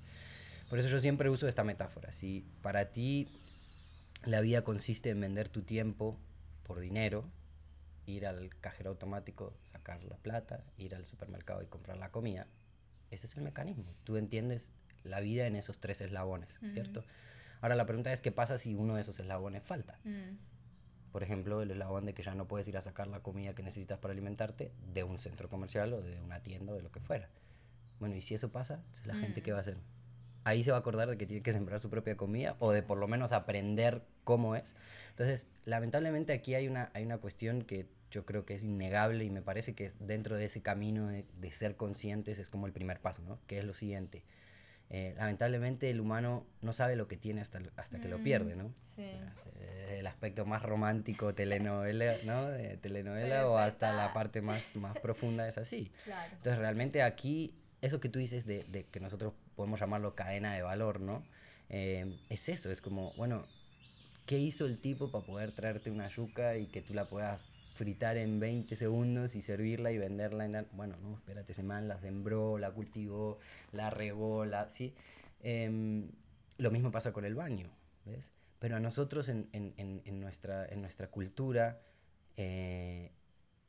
[0.70, 2.12] Por eso yo siempre uso esta metáfora.
[2.12, 3.28] Si para ti
[4.24, 6.18] la vida consiste en vender tu tiempo
[6.62, 7.24] por dinero,
[8.06, 12.46] ir al cajero automático, sacar la plata, ir al supermercado y comprar la comida,
[13.10, 13.84] ese es el mecanismo.
[14.04, 14.72] Tú entiendes
[15.04, 17.04] la vida en esos tres eslabones, ¿cierto?
[17.60, 19.98] Ahora la pregunta es qué pasa si uno de esos eslabones falta.
[20.04, 20.36] Mm.
[21.12, 23.62] Por ejemplo, el eslabón de que ya no puedes ir a sacar la comida que
[23.62, 27.00] necesitas para alimentarte de un centro comercial o de una tienda o de lo que
[27.00, 27.28] fuera.
[28.00, 29.76] Bueno, y si eso pasa, ¿la gente qué va a hacer?
[30.44, 32.82] Ahí se va a acordar de que tiene que sembrar su propia comida o de
[32.82, 34.76] por lo menos aprender cómo es.
[35.10, 39.30] Entonces, lamentablemente aquí hay una, hay una cuestión que yo creo que es innegable y
[39.30, 43.00] me parece que dentro de ese camino de, de ser conscientes es como el primer
[43.00, 43.38] paso, ¿no?
[43.46, 44.24] Que es lo siguiente
[44.94, 48.56] eh, lamentablemente el humano no sabe lo que tiene hasta, hasta que lo mm, pierde,
[48.56, 48.74] ¿no?
[48.94, 49.10] Sí.
[49.88, 52.50] el aspecto más romántico telenovela, ¿no?
[52.50, 55.90] De telenovela o hasta la parte más, más profunda es así.
[56.32, 60.62] Entonces realmente aquí, eso que tú dices de, de, que nosotros podemos llamarlo cadena de
[60.62, 61.24] valor, ¿no?
[61.68, 63.46] Eh, es eso, es como, bueno,
[64.26, 67.40] ¿qué hizo el tipo para poder traerte una yuca y que tú la puedas
[67.74, 70.44] fritar en 20 segundos y servirla y venderla.
[70.44, 73.38] En Bueno, no, espérate, ese man la sembró, la cultivó,
[73.72, 74.94] la regó, la, ¿sí?
[75.42, 76.10] Em,
[76.58, 77.70] lo mismo pasa con el baño,
[78.04, 78.32] ¿ves?
[78.58, 81.80] Pero a nosotros en, en, en, nuestra, en nuestra cultura
[82.36, 83.10] eh,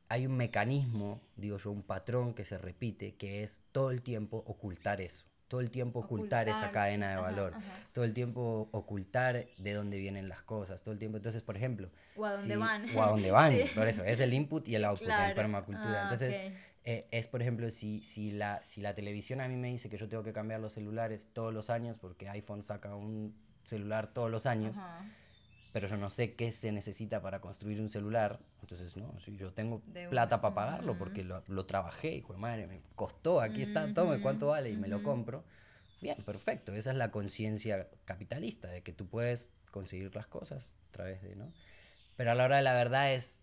[0.08, 4.44] hay un mecanismo, digo yo, un patrón que se repite, que es todo el tiempo
[4.46, 7.54] ocultar eso todo el tiempo ocultar, esa cadena de valor,
[7.92, 11.16] todo el tiempo ocultar de dónde vienen las cosas, todo el tiempo.
[11.16, 12.96] Entonces, por ejemplo, o a dónde van.
[12.96, 16.00] O a dónde van, por eso, es el input y el output en permacultura.
[16.00, 16.52] Ah, Entonces,
[16.84, 19.96] eh, es por ejemplo, si, si, la, si la televisión a mí me dice que
[19.96, 24.30] yo tengo que cambiar los celulares todos los años, porque iPhone saca un celular todos
[24.30, 24.78] los años,
[25.74, 29.52] pero yo no sé qué se necesita para construir un celular, entonces, no, si yo
[29.52, 33.92] tengo plata para pagarlo porque lo, lo trabajé, hijo de madre, me costó, aquí está,
[33.92, 34.70] tome, ¿cuánto vale?
[34.70, 35.42] Y me lo compro.
[36.00, 40.92] Bien, perfecto, esa es la conciencia capitalista, de que tú puedes conseguir las cosas a
[40.92, 41.52] través de, ¿no?
[42.14, 43.40] Pero a la hora de la verdad es,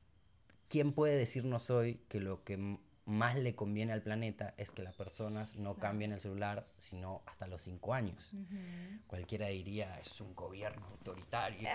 [0.70, 2.80] ¿quién puede decirnos hoy que lo que
[3.12, 7.48] más le conviene al planeta es que las personas no cambien el celular sino hasta
[7.48, 8.32] los cinco años.
[9.08, 11.70] Cualquiera diría, es un gobierno autoritario,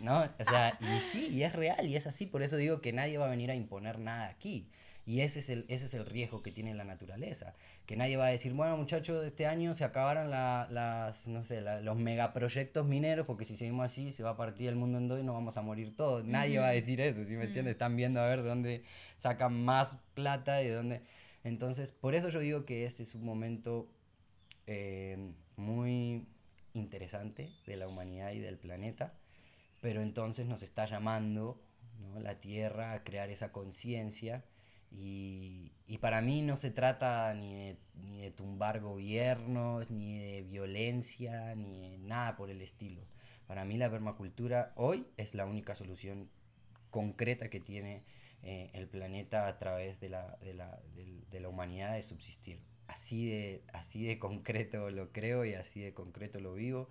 [0.00, 0.22] ¿no?
[0.22, 3.18] O sea, y sí, y es real, y es así, por eso digo que nadie
[3.18, 4.68] va a venir a imponer nada aquí.
[5.10, 7.56] Y ese es el, ese es el riesgo que tiene la naturaleza.
[7.84, 11.98] Que nadie va a decir, bueno muchachos, este año se acabaron las, no sé, los
[11.98, 15.24] megaproyectos mineros, porque si seguimos así se va a partir el mundo en dos y
[15.24, 16.24] nos vamos a morir todos.
[16.24, 17.72] Nadie va a decir eso, ¿sí me entiendes?
[17.72, 18.84] Están viendo a ver de dónde
[19.16, 21.02] sacan más plata y de dónde...
[21.42, 23.90] Entonces, por eso yo digo que este es un momento
[24.68, 26.24] eh, muy
[26.72, 29.14] interesante de la humanidad y del planeta,
[29.80, 31.60] pero entonces nos está llamando
[31.98, 32.20] ¿no?
[32.20, 34.44] la Tierra a crear esa conciencia
[34.90, 40.42] y, y, para mí no se trata ni de, ni de tumbar gobiernos, ni de
[40.42, 43.02] violencia, ni de nada por el estilo.
[43.46, 46.28] Para mí la permacultura hoy es la única solución
[46.90, 48.04] concreta que tiene
[48.42, 50.80] eh, el planeta a través de la, de, la,
[51.30, 52.60] de, la, humanidad de subsistir.
[52.86, 56.88] Así de, así de concreto lo creo y así de concreto lo vivo.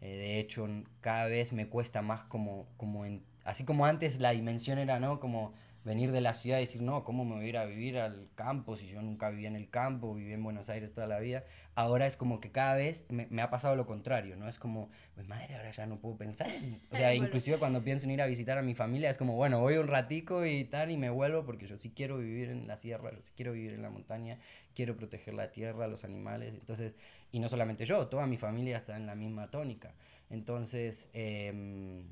[0.00, 0.66] Eh, de hecho,
[1.00, 5.20] cada vez me cuesta más como, como en, así como antes la dimensión era, ¿no?
[5.20, 7.98] Como venir de la ciudad y decir, no, ¿cómo me voy a ir a vivir
[7.98, 11.18] al campo si yo nunca viví en el campo, viví en Buenos Aires toda la
[11.18, 11.44] vida?
[11.74, 14.48] Ahora es como que cada vez me, me ha pasado lo contrario, ¿no?
[14.48, 16.48] Es como, pues madre, ahora ya no puedo pensar.
[16.90, 19.60] O sea, inclusive cuando pienso en ir a visitar a mi familia, es como, bueno,
[19.60, 22.76] voy un ratico y tal y me vuelvo porque yo sí quiero vivir en la
[22.76, 24.38] sierra, yo sí quiero vivir en la montaña,
[24.74, 26.54] quiero proteger la tierra, los animales.
[26.54, 26.94] Entonces,
[27.30, 29.94] y no solamente yo, toda mi familia está en la misma tónica.
[30.30, 32.04] Entonces, eh,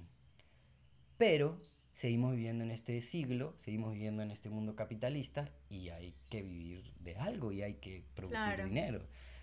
[1.18, 1.59] pero
[1.96, 6.85] seguimos viviendo en este siglo, seguimos viviendo en este mundo capitalista y hay que vivir
[7.00, 9.00] de algo y hay que producir dinero.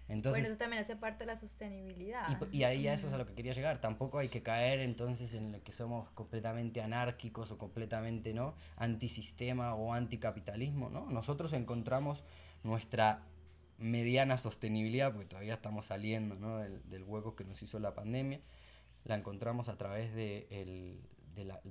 [0.07, 2.27] Entonces, bueno, eso también hace parte de la sostenibilidad.
[2.51, 3.81] Y, y ahí a eso es a lo que quería llegar.
[3.81, 9.91] Tampoco hay que caer entonces en que somos completamente anárquicos o completamente no antisistema o
[9.93, 10.91] anticapitalismo.
[10.91, 11.09] ¿no?
[11.09, 12.23] Nosotros encontramos
[12.61, 13.23] nuestra
[13.79, 16.59] mediana sostenibilidad, porque todavía estamos saliendo ¿no?
[16.59, 18.41] del, del hueco que nos hizo la pandemia,
[19.05, 21.01] la encontramos a través de el,
[21.35, 21.61] de, la,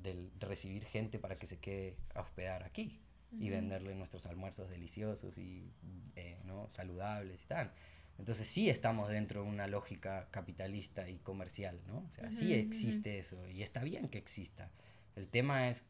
[0.40, 3.00] recibir gente para que se quede a hospedar aquí
[3.32, 5.72] y venderle nuestros almuerzos deliciosos y
[6.16, 6.68] eh, ¿no?
[6.68, 7.72] saludables y tal.
[8.18, 12.04] Entonces sí estamos dentro de una lógica capitalista y comercial, ¿no?
[12.08, 14.70] O sea, sí existe eso y está bien que exista.
[15.16, 15.84] El tema es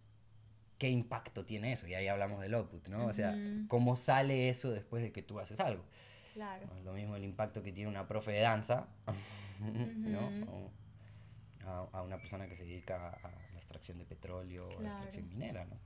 [0.78, 3.06] qué impacto tiene eso y ahí hablamos del output, ¿no?
[3.06, 3.36] O sea,
[3.68, 5.84] cómo sale eso después de que tú haces algo.
[6.32, 6.66] Claro.
[6.84, 8.86] Lo mismo el impacto que tiene una profe de danza,
[9.60, 10.30] ¿no?
[11.66, 13.30] a, a, una persona que se dedica a
[13.62, 15.78] extracción de petróleo o la extracción minera, ¿no?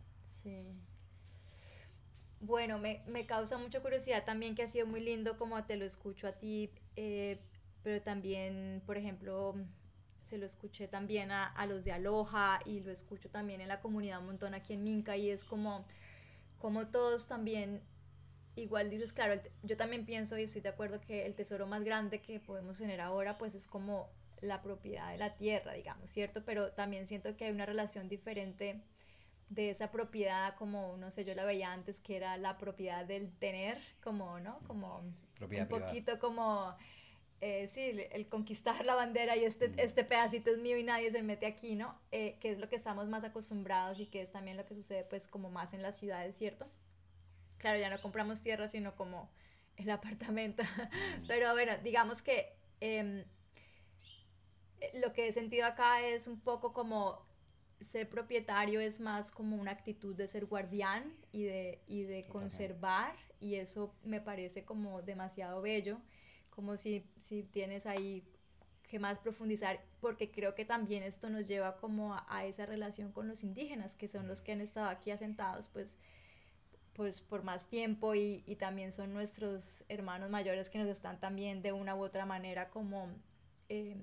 [0.42, 0.66] Sí.
[2.40, 5.84] Bueno, me, me, causa mucha curiosidad también que ha sido muy lindo como te lo
[5.84, 7.38] escucho a ti, eh,
[7.82, 9.54] pero también, por ejemplo,
[10.22, 13.80] se lo escuché también a, a, los de Aloha y lo escucho también en la
[13.80, 15.86] comunidad un montón aquí en Minca y es como,
[16.58, 17.80] como todos también,
[18.54, 22.20] igual dices, claro, yo también pienso y estoy de acuerdo que el tesoro más grande
[22.20, 24.10] que podemos tener ahora pues es como
[24.40, 26.44] la propiedad de la tierra, digamos, ¿cierto?
[26.44, 28.82] Pero también siento que hay una relación diferente
[29.50, 33.32] de esa propiedad, como, no sé, yo la veía antes, que era la propiedad del
[33.38, 34.58] tener, como, ¿no?
[34.66, 36.74] Como un poquito como,
[37.40, 41.22] eh, sí, el conquistar la bandera y este, este pedacito es mío y nadie se
[41.22, 41.98] mete aquí, ¿no?
[42.10, 45.04] Eh, que es lo que estamos más acostumbrados y que es también lo que sucede,
[45.04, 46.68] pues, como más en las ciudades, ¿cierto?
[47.58, 49.30] Claro, ya no compramos tierra, sino como
[49.76, 50.64] el apartamento.
[51.28, 52.56] Pero bueno, digamos que...
[52.80, 53.24] Em,
[54.94, 57.26] lo que he sentido acá es un poco como
[57.80, 63.14] ser propietario es más como una actitud de ser guardián y de, y de conservar
[63.40, 66.00] y eso me parece como demasiado bello,
[66.50, 68.24] como si, si tienes ahí
[68.82, 73.28] que más profundizar, porque creo que también esto nos lleva como a, esa relación con
[73.28, 75.98] los indígenas, que son los que han estado aquí asentados pues,
[76.94, 81.62] pues por más tiempo y, y también son nuestros hermanos mayores que nos están también
[81.62, 83.10] de una u otra manera como...
[83.68, 83.96] Eh,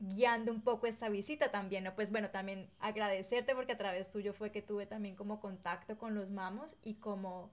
[0.00, 1.94] guiando un poco esta visita también, ¿no?
[1.94, 6.14] Pues bueno, también agradecerte porque a través tuyo fue que tuve también como contacto con
[6.14, 7.50] los mamos y como,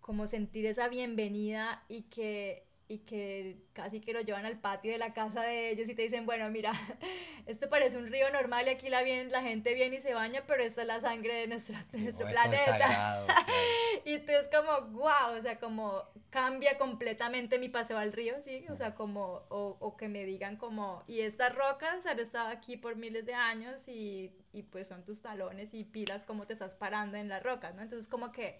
[0.00, 4.98] como sentir esa bienvenida y que y que casi que lo llevan al patio de
[4.98, 6.72] la casa de ellos y te dicen, bueno, mira,
[7.46, 10.42] esto parece un río normal y aquí la, bien, la gente viene y se baña,
[10.44, 13.24] pero esta es la sangre de nuestro, nuestro planeta.
[14.04, 18.66] y tú es como, wow, o sea, como cambia completamente mi paseo al río, ¿sí?
[18.70, 22.76] O sea, como, o, o que me digan como, y estas rocas han estado aquí
[22.76, 26.74] por miles de años y, y pues son tus talones y pilas como te estás
[26.74, 27.82] parando en las rocas, ¿no?
[27.82, 28.58] Entonces como que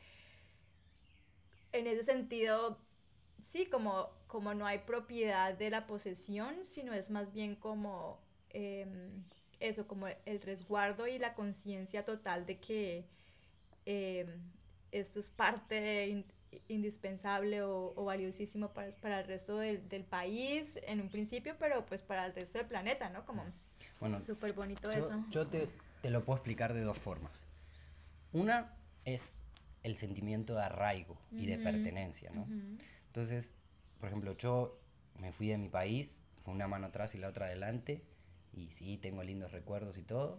[1.73, 2.79] en ese sentido
[3.47, 8.17] sí, como, como no hay propiedad de la posesión, sino es más bien como
[8.51, 8.89] em,
[9.59, 13.05] eso, como el resguardo y la conciencia total de que
[13.87, 14.29] em,
[14.93, 16.25] esto es parte
[16.69, 22.01] indispensable o, valiosísimo para, para el resto del, del, país en un principio, pero pues
[22.01, 23.27] para el resto del planeta, ¿no?
[23.27, 23.45] Como
[23.99, 25.25] bueno, súper bonito eso.
[25.31, 25.69] Yo te,
[26.03, 27.47] te, lo puedo explicar de dos formas.
[28.33, 28.73] Una
[29.05, 29.33] es
[29.83, 32.47] el sentimiento de arraigo y de pertenencia, ¿no?
[33.09, 33.60] Entonces,
[34.01, 34.81] por ejemplo, yo
[35.19, 38.03] me fui de mi país con una mano atrás y la otra adelante,
[38.53, 40.39] y sí, tengo lindos recuerdos y todo,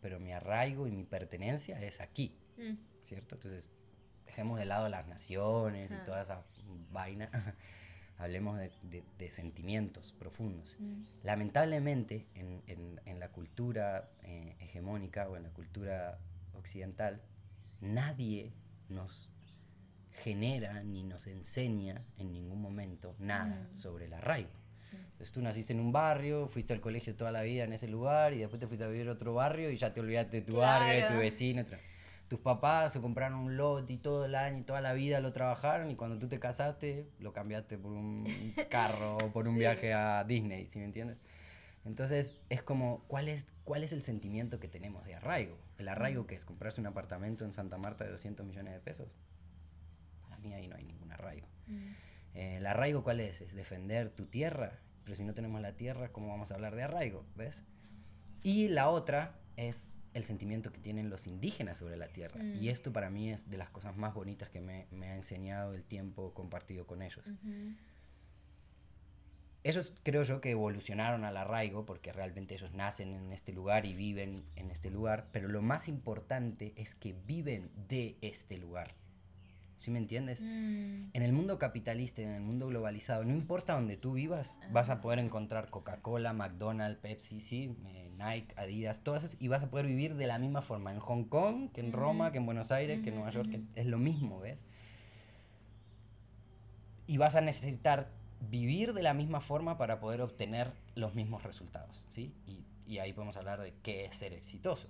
[0.00, 2.74] pero mi arraigo y mi pertenencia es aquí, mm.
[3.02, 3.36] ¿cierto?
[3.36, 3.70] Entonces,
[4.24, 6.04] dejemos de lado las naciones y ah.
[6.04, 6.42] toda esa
[6.90, 7.30] vaina,
[8.18, 10.76] hablemos de, de, sentimientos profundos.
[10.80, 11.02] Mm.
[11.22, 16.18] Lamentablemente, en, en, en, la cultura eh, hegemónica o en la cultura
[16.54, 17.22] occidental,
[17.80, 18.52] nadie
[18.88, 19.30] nos
[20.22, 24.50] genera ni nos enseña en ningún momento nada sobre el arraigo.
[24.92, 28.34] Entonces tú naciste en un barrio, fuiste al colegio toda la vida en ese lugar
[28.34, 30.56] y después te fuiste a vivir a otro barrio y ya te olvidaste de tu
[30.56, 31.64] barrio, de tu vecino.
[32.28, 35.32] Tus papás se compraron un lot y todo el año y toda la vida lo
[35.32, 38.26] trabajaron y cuando tú te casaste lo cambiaste por un
[38.70, 41.18] carro o por un viaje a Disney, ¿sí me entiendes?
[41.86, 45.56] Entonces es como, ¿cuál es, ¿cuál es el sentimiento que tenemos de arraigo?
[45.78, 49.08] El arraigo que es comprarse un apartamento en Santa Marta de 200 millones de pesos.
[50.52, 51.48] Ahí no hay ningún arraigo.
[52.34, 53.40] Eh, ¿El arraigo cuál es?
[53.40, 54.80] Es defender tu tierra.
[55.04, 57.24] Pero si no tenemos la tierra, ¿cómo vamos a hablar de arraigo?
[57.36, 57.64] ¿Ves?
[58.42, 62.42] Y la otra es el sentimiento que tienen los indígenas sobre la tierra.
[62.42, 65.74] Y esto para mí es de las cosas más bonitas que me, me ha enseñado
[65.74, 67.24] el tiempo compartido con ellos
[69.66, 73.94] ellos creo yo que evolucionaron al arraigo porque realmente ellos nacen en este lugar y
[73.94, 78.94] viven en este lugar, pero lo más importante es que viven de este lugar.
[79.86, 80.42] ¿Sí me entiendes?
[80.42, 80.96] Mm.
[81.12, 85.00] En el mundo capitalista, en el mundo globalizado, no importa donde tú vivas, vas a
[85.00, 87.76] poder encontrar Coca-Cola, McDonald's, Pepsi, ¿sí?
[87.86, 90.98] Eh, Nike, Adidas, todas esas, y vas a poder vivir de la misma forma en
[90.98, 93.98] Hong Kong, que en Roma, que en Buenos Aires, que en Nueva York, es lo
[93.98, 94.64] mismo, ¿ves?
[97.06, 98.08] Y vas a necesitar
[98.40, 102.34] vivir de la misma forma para poder obtener los mismos resultados, ¿sí?
[102.48, 104.88] Y, y, ahí podemos hablar de qué es ser exitoso.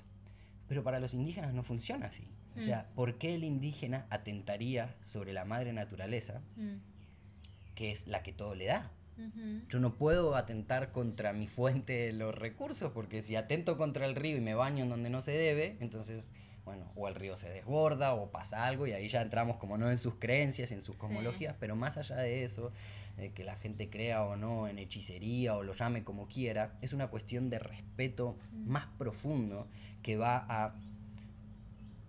[0.68, 2.24] Pero para los indígenas no funciona así.
[2.56, 2.94] O sea, mm.
[2.94, 6.76] ¿por qué el indígena atentaría sobre la madre naturaleza, mm.
[7.74, 8.92] que es la que todo le da?
[9.70, 14.14] Yo no puedo atentar contra mi fuente de los recursos, porque si atento contra el
[14.14, 16.34] río y me baño en donde no se debe, entonces
[16.66, 19.88] bueno, o el río se desborda o pasa algo y ahí ya entramos como no
[19.88, 22.72] en sus creencias, en sus cosmologías, pero más allá de eso,
[23.16, 26.92] de que la gente crea o no en hechicería o lo llame como quiera, es
[26.92, 28.68] una cuestión de respeto mm.
[28.68, 29.68] más profundo
[30.02, 30.74] que va a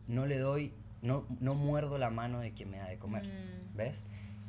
[0.08, 3.78] no le doy, no, no muerdo la mano de quien me da de comer, mm.
[3.78, 4.04] ¿ves?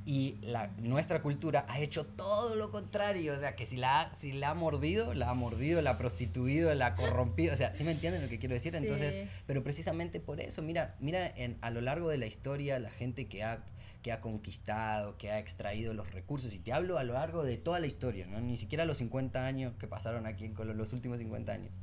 [0.04, 4.32] Y la, nuestra cultura ha hecho todo lo contrario, o sea, que si la, si
[4.32, 7.84] la ha mordido, la ha mordido, la ha prostituido, la ha corrompido, o sea, ¿sí
[7.84, 8.74] me entienden lo que quiero decir?
[8.74, 12.90] Entonces, pero precisamente por eso, mira, mira en, a lo largo de la historia la
[12.90, 13.62] gente que ha
[14.02, 16.54] que ha conquistado, que ha extraído los recursos.
[16.54, 18.40] Y te hablo a lo largo de toda la historia, ¿no?
[18.40, 21.74] ni siquiera los 50 años que pasaron aquí en Colo, los últimos 50 años.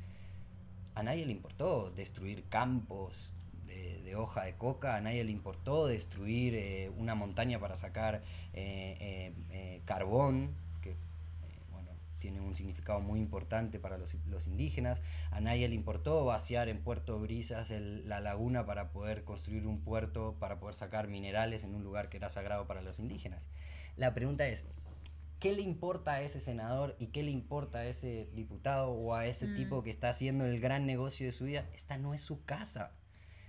[0.95, 3.33] A nadie le importó destruir campos
[3.65, 9.33] de, hoja de coca, a nadie le importó destruir eh, una montaña para sacar eh,
[9.51, 10.55] eh, carbón,
[12.25, 14.99] tiene un significado muy importante para los, los, indígenas.
[15.29, 20.35] A nadie le importó vaciar en Puerto Brisas la laguna para poder construir un puerto,
[20.39, 23.47] para poder sacar minerales en un lugar que era sagrado para los indígenas.
[23.95, 24.65] La pregunta es,
[25.39, 29.27] ¿qué le importa a ese senador y qué le importa a ese diputado o a
[29.27, 29.55] ese mm.
[29.55, 31.65] tipo que está haciendo el gran negocio de su vida?
[31.75, 32.91] Esta no es su casa.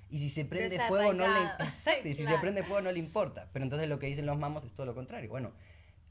[0.09, 2.98] Y si se prende fuego no le Exacto, y si se prende fuego no le
[2.98, 3.48] importa.
[3.52, 5.28] Pero entonces lo que dicen los mamos es todo lo contrario.
[5.28, 5.52] Bueno,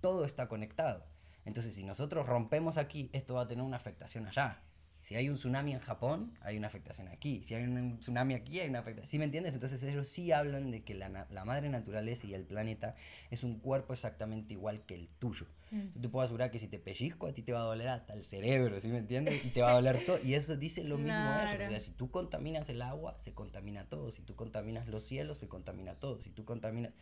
[0.01, 1.05] todo está conectado.
[1.45, 4.61] Entonces, si nosotros rompemos aquí, esto va a tener una afectación allá.
[5.05, 7.43] Si hay un tsunami en Japón, hay una afectación aquí.
[7.43, 9.07] Si hay un tsunami aquí, hay una afectación.
[9.07, 9.53] ¿Sí me entiendes?
[9.53, 12.95] Entonces ellos sí hablan de que la, la madre naturaleza y el planeta
[13.29, 15.45] es un cuerpo exactamente igual que el tuyo.
[15.69, 15.93] Mm.
[15.93, 18.13] Yo te puedo asegurar que si te pellizco, a ti te va a doler hasta
[18.13, 19.45] el cerebro, ¿sí me entiendes?
[19.45, 20.17] Y te va a doler todo.
[20.23, 21.55] Y eso dice lo mismo eso.
[21.55, 24.09] O sea, si tú contaminas el agua, se contamina todo.
[24.09, 26.19] Si tú contaminas los cielos, se contamina todo.
[26.19, 26.93] Si tú contaminas...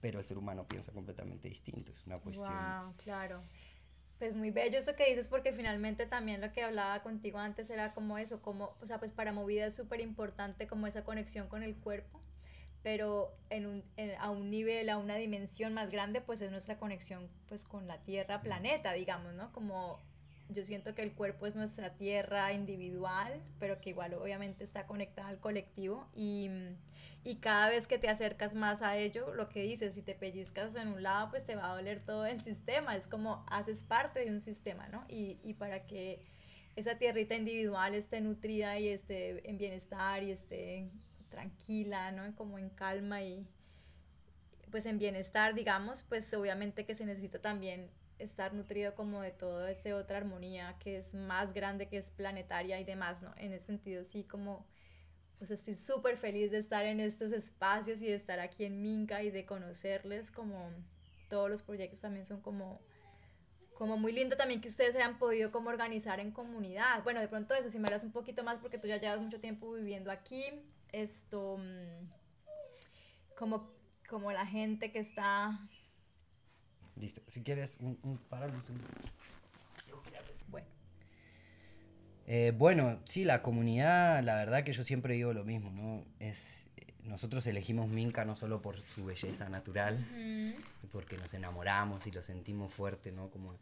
[0.00, 1.92] Pero el ser humano piensa completamente distinto.
[1.92, 2.48] Es una cuestión...
[2.48, 3.42] Wow, claro.
[4.18, 7.92] Pues muy bello esto que dices porque finalmente también lo que hablaba contigo antes era
[7.92, 11.62] como eso, como, o sea, pues para movida es súper importante como esa conexión con
[11.62, 12.20] el cuerpo,
[12.82, 13.84] pero en un,
[14.18, 17.98] a un nivel, a una dimensión más grande, pues es nuestra conexión pues con la
[18.04, 19.52] Tierra, planeta, digamos, ¿no?
[19.52, 20.00] Como
[20.48, 25.28] yo siento que el cuerpo es nuestra tierra individual, pero que igual obviamente está conectada
[25.28, 26.48] al colectivo y,
[27.24, 30.76] y, cada vez que te acercas más a ello, lo que dices, si te pellizcas
[30.76, 34.20] en un lado, pues te va a doler todo el sistema, es como haces parte
[34.20, 35.04] de un sistema, ¿no?
[35.08, 36.24] Y, y para que
[36.76, 40.90] esa tierrita individual esté nutrida y esté en bienestar y esté
[41.28, 42.34] tranquila, ¿no?
[42.36, 43.46] Como en calma y
[44.70, 49.70] pues en bienestar, digamos, pues obviamente que se necesita también estar nutrido como de toda
[49.70, 53.32] esa otra armonía que es más grande, que es planetaria y demás, ¿no?
[53.36, 54.64] En ese sentido, sí, como,
[55.38, 59.22] pues estoy súper feliz de estar en estos espacios y de estar aquí en Minca
[59.22, 60.70] y de conocerles, como
[61.28, 62.80] todos los proyectos también son como,
[63.74, 67.02] como muy lindo también que ustedes se hayan podido como organizar en comunidad.
[67.02, 69.40] Bueno, de pronto eso, si me hablas un poquito más, porque tú ya llevas mucho
[69.40, 70.44] tiempo viviendo aquí,
[70.92, 73.70] esto, mm, como,
[74.08, 75.58] como la gente que está
[76.96, 77.22] Listo.
[77.26, 78.18] Si quieres, un, un
[80.48, 80.66] Bueno.
[82.26, 86.04] Eh, bueno, sí, la comunidad, la verdad que yo siempre digo lo mismo, ¿no?
[86.18, 86.64] Es,
[87.04, 89.98] nosotros elegimos Minca no solo por su belleza natural,
[90.90, 93.30] porque nos enamoramos y lo sentimos fuerte, ¿no?
[93.30, 93.54] Como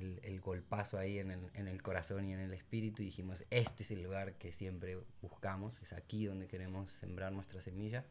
[0.00, 3.44] el, el, golpazo ahí en el, en el corazón y en el espíritu y dijimos,
[3.50, 8.02] este es el lugar que siempre buscamos, es aquí donde queremos sembrar nuestra semilla.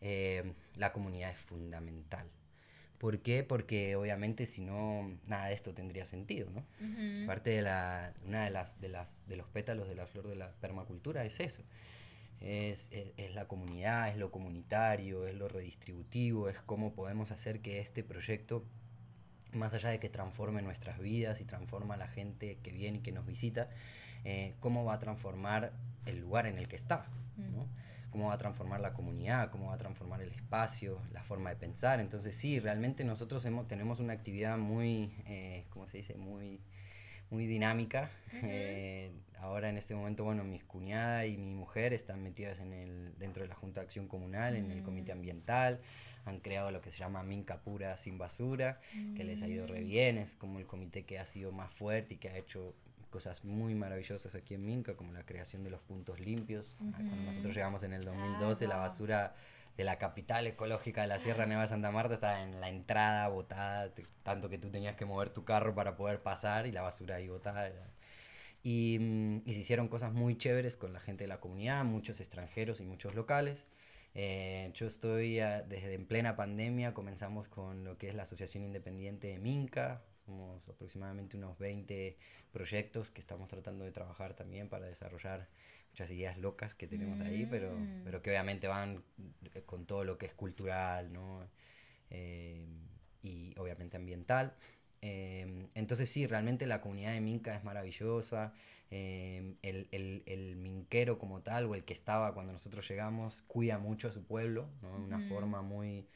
[0.00, 2.26] Eh, la comunidad es fundamental
[3.02, 3.42] ¿Por qué?
[3.42, 6.64] Porque obviamente si no, nada de esto tendría sentido, ¿no?
[7.26, 10.36] Parte de la, una de las, de las, de los pétalos de la flor de
[10.36, 11.64] la permacultura es eso.
[12.40, 17.80] Es, es, la comunidad, es lo comunitario, es lo redistributivo, es cómo podemos hacer que
[17.80, 18.64] este proyecto,
[19.52, 23.00] más allá de que transforme nuestras vidas y transforma a la gente que viene y
[23.00, 23.68] que nos visita,
[24.22, 25.72] eh, cómo va a transformar
[26.06, 27.66] el lugar en el que está, ¿no?
[28.12, 31.56] Cómo va a transformar la comunidad, cómo va a transformar el espacio, la forma de
[31.56, 31.98] pensar.
[31.98, 36.14] Entonces sí, realmente nosotros hemos, tenemos una actividad muy, eh, ¿cómo se dice?
[36.14, 36.60] Muy,
[37.30, 38.10] muy dinámica.
[38.44, 43.18] Eh, ahora en este momento, bueno, mis cuñada y mi mujer están metidas en el,
[43.18, 45.80] dentro de la Junta de Acción Comunal, en el Comité Ambiental.
[46.24, 48.78] Han creado lo que se llama Minca Pura Sin Basura,
[49.16, 50.18] que les ha ido re bien.
[50.18, 52.74] Es como el comité que ha sido más fuerte y que ha hecho
[53.12, 56.74] cosas muy maravillosas aquí en Minca, como la creación de los puntos limpios.
[56.78, 59.36] Cuando nosotros llegamos en el 2012, la basura
[59.76, 63.28] de la capital ecológica de la Sierra Nueva de Santa Marta estaba en la entrada
[63.28, 63.92] botada,
[64.24, 67.28] tanto que tú tenías que mover tu carro para poder pasar y la basura ahí
[67.28, 67.70] botada.
[68.64, 72.20] Y, mm, y, se hicieron cosas muy chéveres con la gente de la comunidad, muchos
[72.20, 73.66] extranjeros y muchos locales.
[74.14, 79.28] Eh, yo estoy desde en plena pandemia, comenzamos con lo que es la Asociación Independiente
[79.28, 80.02] de Minca,
[80.32, 82.16] somos aproximadamente unos 20
[82.52, 85.48] proyectos que estamos tratando de trabajar también para desarrollar
[85.90, 88.02] muchas ideas locas que tenemos ahí, pero, mm.
[88.04, 89.02] pero que obviamente van
[89.66, 91.46] con todo lo que es cultural, ¿no?
[92.08, 92.66] Eh,
[93.22, 94.54] y obviamente ambiental.
[95.02, 98.54] Eh, entonces sí, realmente la comunidad de Minca es maravillosa.
[98.90, 103.78] Eh, el, el, el, minquero como tal, o el que estaba cuando nosotros llegamos, cuida
[103.78, 104.98] mucho a su pueblo, ¿no?
[104.98, 106.06] De una forma muy,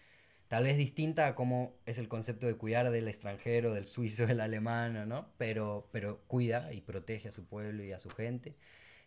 [0.48, 4.40] tal vez distinta a cómo es el concepto de cuidar del extranjero, del suizo, del
[4.40, 5.28] alemán, ¿no?
[5.38, 8.54] Pero, pero cuida y protege a su pueblo y a su gente.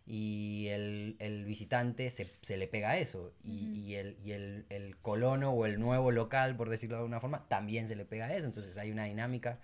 [0.05, 3.33] Y el, el visitante se, se, le pega a eso.
[3.43, 7.19] Y, y, el, y el, el, colono o el nuevo local, por decirlo de alguna
[7.19, 8.47] forma, también se le pega a eso.
[8.47, 9.59] Entonces hay una dinámica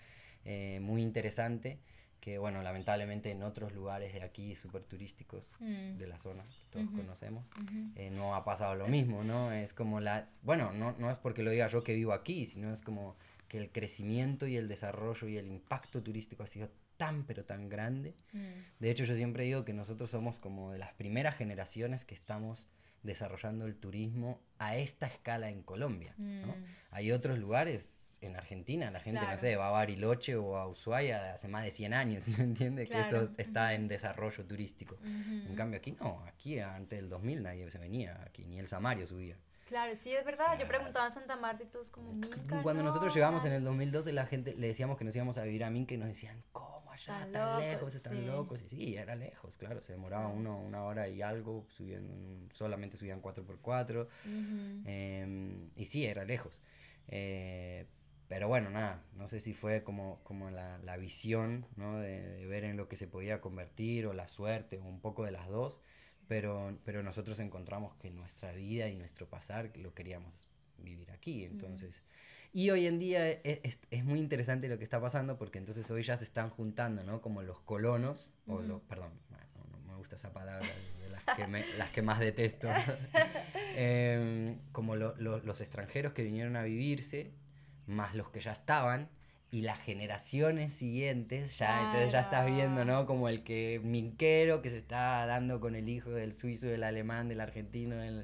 [0.45, 1.79] eh, muy interesante
[2.25, 5.97] que bueno, lamentablemente en otros lugares de aquí súper turísticos mm.
[5.99, 7.45] de la zona que todos conocemos,
[7.93, 9.51] eh, no ha pasado lo mismo, ¿no?
[9.51, 12.73] Es como la, bueno, no, no es porque lo diga yo que vivo aquí, sino
[12.73, 13.15] es como
[13.47, 17.69] que el crecimiento y el desarrollo y el impacto turístico ha sido tan pero tan
[17.69, 18.15] grande.
[18.33, 18.39] Mm.
[18.79, 22.69] De hecho, yo siempre digo que nosotros somos como de las primeras generaciones que estamos
[23.03, 26.15] desarrollando el turismo a esta escala en Colombia.
[26.17, 26.47] ¿no?
[26.47, 26.65] Mm.
[26.89, 31.33] Hay otros lugares en Argentina la gente, no sé, va a Bariloche o a Ushuaia
[31.33, 32.89] hace más de 100 años, ¿me entiendes?
[32.89, 34.97] Que eso está en desarrollo turístico.
[35.03, 39.07] En cambio aquí no, aquí antes del 2000 nadie se venía, aquí ni el Samario
[39.07, 39.37] subía.
[39.65, 40.59] Claro, sí, es verdad.
[40.59, 42.61] Yo preguntaba a Santa Marta y todos como Minca.
[42.61, 45.63] Cuando nosotros llegamos en el 2012, la gente le decíamos que nos íbamos a vivir
[45.63, 47.27] a Minca y nos decían, ¿cómo allá?
[47.31, 48.61] tan lejos, están locos.
[48.61, 49.81] Y sí, era lejos, claro.
[49.81, 54.07] Se demoraba uno, una hora y algo, subían, solamente subían 4x4.
[54.85, 56.61] Em, y sí, era lejos.
[57.07, 57.87] Eh,
[58.27, 61.99] pero bueno, nada, no sé si fue como, como la, la visión, ¿no?
[61.99, 65.31] De, ver en lo que se podía convertir o la suerte o un poco de
[65.31, 65.79] las dos,
[66.27, 70.47] pero, pero nosotros encontramos que nuestra vida y nuestro pasar lo queríamos
[70.77, 72.03] vivir aquí, entonces...
[72.51, 75.91] Y hoy en día e, es, es, muy interesante lo que está pasando porque entonces
[75.91, 77.21] hoy ya se están juntando, ¿no?
[77.21, 79.11] Como los colonos, o los, perdón,
[79.71, 80.65] no, me gusta esa palabra,
[81.01, 82.69] de las, que me, las que más detesto,
[83.75, 87.33] em, como lo, lo, los extranjeros que vinieron a vivirse
[87.87, 89.09] más los que ya estaban
[89.55, 93.05] y las generaciones siguientes, ya, entonces ya estás viendo, ¿no?
[93.05, 97.29] Como el que minquero que se está dando con el hijo del suizo, del alemán,
[97.29, 98.21] del argentino, del,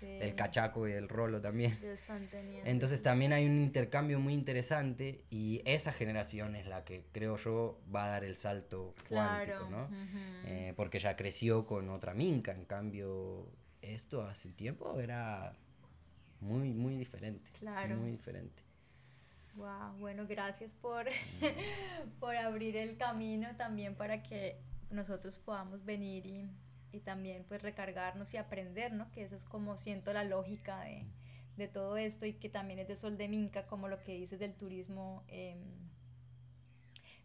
[0.00, 1.78] del cachaco y del rolo también.
[2.64, 7.78] Entonces también hay un intercambio muy interesante y esa generación es la que creo yo
[7.94, 9.90] va a dar el salto cuántico, ¿no?
[10.46, 13.50] Eh, porque ya creció con otra minca, en cambio
[13.82, 15.52] esto hace tiempo era
[16.40, 17.50] muy, muy diferente.
[17.58, 17.96] Claro.
[17.96, 18.63] Muy diferente.
[19.56, 21.06] Wow, bueno, gracias por,
[22.20, 26.48] por abrir el camino también para que nosotros podamos venir y,
[26.92, 29.10] y, también pues recargarnos y aprender, ¿no?
[29.12, 31.04] Que eso es como siento la lógica de,
[31.56, 34.38] de todo esto y que también es de Sol de Minca, como lo que dices
[34.38, 35.24] del turismo.
[35.28, 35.56] Eh,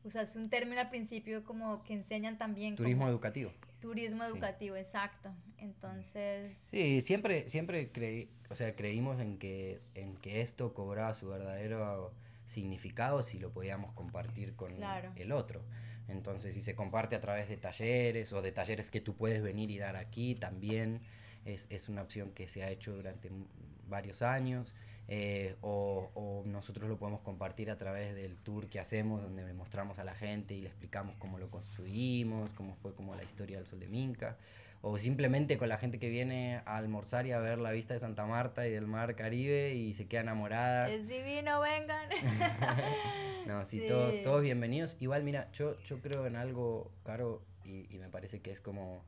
[0.03, 2.75] usaste un término al principio como que enseñan también.
[2.75, 3.51] Turismo educativo.
[3.79, 5.33] Turismo educativo, exacto.
[5.57, 6.57] Entonces...
[6.69, 12.13] Sí, siempre, siempre creí, o sea, creímos en que, en que esto cobraba su verdadero
[12.45, 14.73] significado si lo podíamos compartir con
[15.15, 15.63] el otro.
[16.07, 19.69] Entonces, si se comparte a través de talleres o de talleres que tú puedes venir
[19.69, 21.01] y dar aquí, también
[21.45, 23.29] es, es una opción que se ha hecho durante
[23.87, 24.73] varios años.
[25.11, 29.53] Eh, o, o, nosotros lo podemos compartir a través del tour que hacemos, donde le
[29.53, 33.57] mostramos a la gente y le explicamos cómo lo construimos, cómo fue como la historia
[33.57, 34.37] del Sol de Minca
[34.81, 37.99] o simplemente con la gente que viene a almorzar y a ver la vista de
[37.99, 40.89] Santa Marta y del mar Caribe y se queda enamorada.
[40.89, 42.07] Es divino, vengan.
[43.47, 44.95] no, sí, Todos, todos bienvenidos.
[45.01, 49.03] Igual, mira, yo, yo creo en algo, Caro, y, y me parece que es como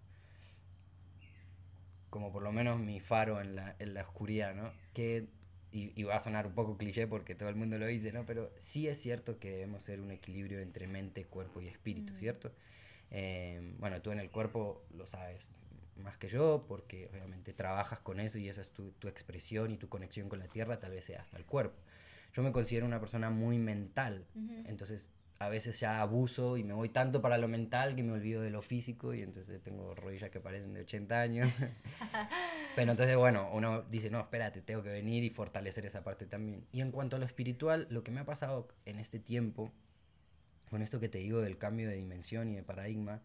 [2.10, 4.74] como por lo menos mi faro en la, en la oscuridad, ¿no?
[4.93, 5.28] Que,
[5.72, 8.26] y, y, va a sonar un poco cliché porque todo el mundo lo dice, ¿no?
[8.26, 12.17] Pero sí es cierto que debemos ser un equilibrio entre mente, cuerpo y espíritu, mm.
[12.17, 12.51] ¿cierto?
[13.09, 15.51] Eh, bueno, tú en el cuerpo lo sabes
[15.97, 19.78] más que yo porque obviamente trabajas con eso y esa es tu, tu expresión y
[19.78, 21.78] tu conexión con la tierra, tal vez sea hasta el cuerpo.
[22.34, 24.26] Yo me considero una persona muy mental,
[24.65, 28.41] entonces a veces ya abuso y me voy tanto para lo mental que me olvido
[28.41, 31.49] de lo físico y entonces tengo rodillas que parecen de 80 años.
[32.76, 36.65] Pero entonces, bueno, uno dice, no, espérate, tengo que venir y fortalecer esa parte también.
[36.72, 39.72] Y en cuanto a lo espiritual, lo que me ha pasado en este tiempo,
[40.69, 43.22] con esto que te digo del cambio de dimensión y de paradigma,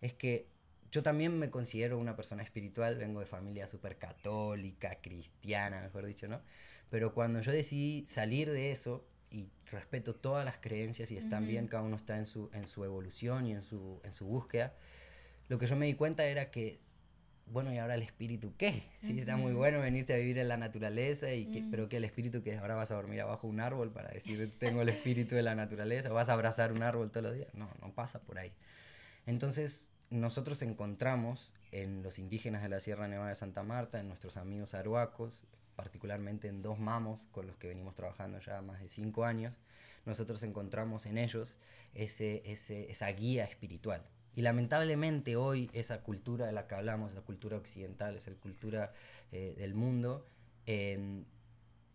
[0.00, 0.48] es que
[0.90, 6.26] yo también me considero una persona espiritual, vengo de familia súper católica, cristiana, mejor dicho,
[6.26, 6.40] ¿no?
[6.88, 11.66] Pero cuando yo decidí salir de eso, y respeto todas las creencias y están bien,
[11.66, 14.72] cada uno está en su, en su evolución y en su, en su búsqueda.
[15.48, 16.80] Lo que yo me di cuenta era que,
[17.46, 18.82] bueno, ¿y ahora el espíritu qué?
[19.00, 22.04] Sí, está muy bueno venirse a vivir en la naturaleza, y que, pero que el
[22.04, 25.42] espíritu que ahora vas a dormir abajo un árbol para decir, tengo el espíritu de
[25.42, 27.48] la naturaleza, o vas a abrazar un árbol todos los días.
[27.54, 28.52] No, no pasa por ahí.
[29.26, 34.36] Entonces, nosotros encontramos en los indígenas de la Sierra Nevada de Santa Marta, en nuestros
[34.36, 35.32] amigos aruacos,
[35.76, 39.58] particularmente en dos mamos con los que venimos trabajando ya más de cinco años,
[40.04, 41.58] nosotros encontramos en ellos
[41.94, 44.02] ese, ese, esa guía espiritual.
[44.36, 48.92] Y lamentablemente hoy esa cultura de la que hablamos, la cultura occidental, esa cultura
[49.32, 50.24] eh, del mundo,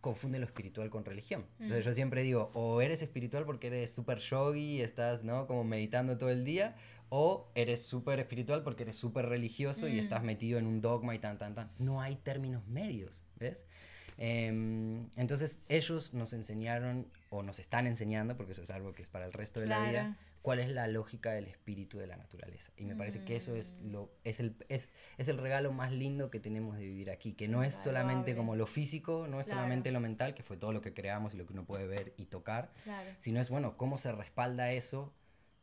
[0.01, 1.45] confunde lo espiritual con religión.
[1.59, 1.89] Entonces mm.
[1.89, 5.47] yo siempre digo, o eres espiritual porque eres súper yogi y estás, ¿no?
[5.47, 6.75] Como meditando todo el día,
[7.09, 9.99] o eres súper espiritual porque eres súper religioso y mm.
[9.99, 11.69] estás metido en un dogma y tan, tan, tan.
[11.77, 13.23] No hay términos medios.
[13.37, 13.65] ¿ves?
[14.17, 19.09] Em, entonces ellos nos enseñaron, o nos están enseñando, porque eso es algo que es
[19.09, 22.71] para el resto de la vida, cuál es la lógica del espíritu de la naturaleza.
[22.77, 23.91] Y me parece que eso es, mm.
[23.91, 27.47] lo, es, el, es, es el regalo más lindo que tenemos de vivir aquí, que
[27.47, 30.81] no es solamente como lo físico, no es solamente lo mental, que fue todo lo
[30.81, 32.71] que creamos y lo que uno puede ver y tocar,
[33.19, 35.13] sino es, bueno, cómo se respalda eso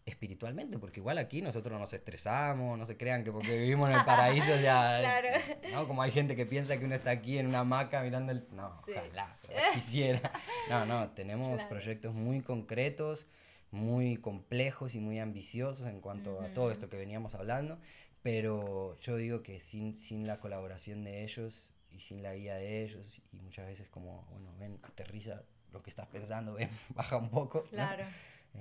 [0.09, 4.05] espiritualmente, porque igual aquí nosotros nos estresamos, no se crean que porque vivimos en el
[4.05, 5.29] paraíso ya, claro.
[5.70, 5.87] ¿no?
[5.87, 8.47] Como hay gente que piensa que uno está aquí en una hamaca mirando el...
[8.53, 9.37] No, ojalá,
[9.74, 10.33] quisiera.
[10.70, 13.26] No, no, tenemos proyectos muy concretos,
[13.71, 17.79] muy complejos y muy ambiciosos en cuanto a todo esto que veníamos hablando,
[18.23, 22.85] pero yo digo que sin, sin la colaboración de ellos y sin la guía de
[22.85, 25.43] ellos, y muchas veces como, bueno, ven, aterriza
[25.73, 27.62] lo que estás pensando, ven, baja un poco.
[27.64, 28.05] Claro.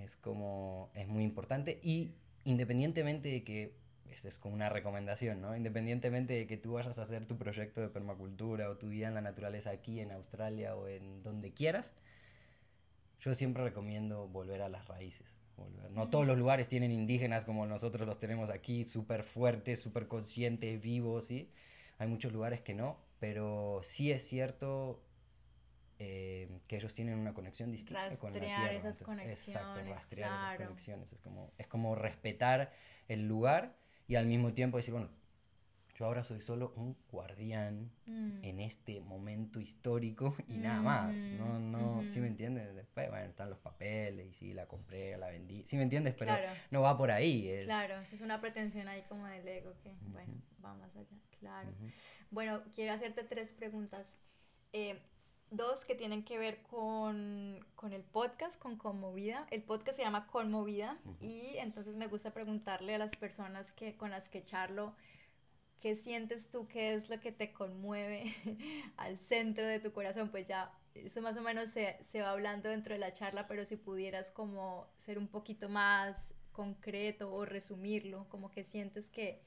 [0.04, 2.12] Es como, es muy importante y
[2.44, 3.74] independientemente de que,
[4.12, 5.56] esta es como una recomendación, ¿no?
[5.56, 9.14] Independientemente de que tú vayas a hacer tu proyecto de permacultura o tu vida en
[9.14, 11.94] la naturaleza aquí en Australia o en donde quieras,
[13.28, 15.38] yo siempre recomiendo volver a las raíces.
[15.58, 15.92] Volver.
[15.92, 20.82] No todos los lugares tienen indígenas como nosotros los tenemos aquí, súper fuertes, súper conscientes,
[20.82, 21.52] vivos, ¿sí?
[21.98, 25.04] Hay muchos lugares que no, pero sí es cierto
[26.00, 28.72] eh, que ellos tienen una conexión distinta con la tierra.
[28.72, 31.14] Esas conexiones, exacto, rastrear esas conexiones.
[31.14, 32.72] Es como, es como respetar
[33.10, 33.76] el lugar
[34.08, 35.10] y al mismo tiempo decir, bueno,
[35.98, 38.44] yo ahora soy solo un guardián mm.
[38.44, 41.14] en este momento histórico y nada más.
[41.14, 42.76] No, no, ¿sí me entiendes?
[42.76, 45.64] Después, bueno, están los papeles y sí, la compré, la vendí.
[45.66, 46.14] ¿Sí me entiendes?
[46.14, 46.34] Pero
[46.70, 47.48] no va por ahí.
[47.48, 47.66] Es...
[47.66, 50.34] Claro, es una pretensión ahí como del ego que, bueno,
[50.64, 51.18] va más allá.
[51.40, 51.70] Claro.
[52.30, 54.20] Bueno, quiero hacerte tres preguntas.
[54.74, 55.02] Eh,
[55.50, 59.48] dos que tienen que ver con, con, el podcast, con Conmovida.
[59.50, 64.12] El podcast se llama Conmovida y entonces me gusta preguntarle a las personas que, con
[64.12, 64.94] las que charlo,
[65.82, 66.68] ¿qué sientes tú?
[66.68, 68.34] ¿Qué es lo que te conmueve
[68.98, 70.30] al centro de tu corazón?
[70.30, 73.66] Pues ya eso más o menos se, se va hablando dentro de la charla, pero
[73.66, 79.40] si pudieras como ser un poquito más concreto o resumirlo, como que sientes que,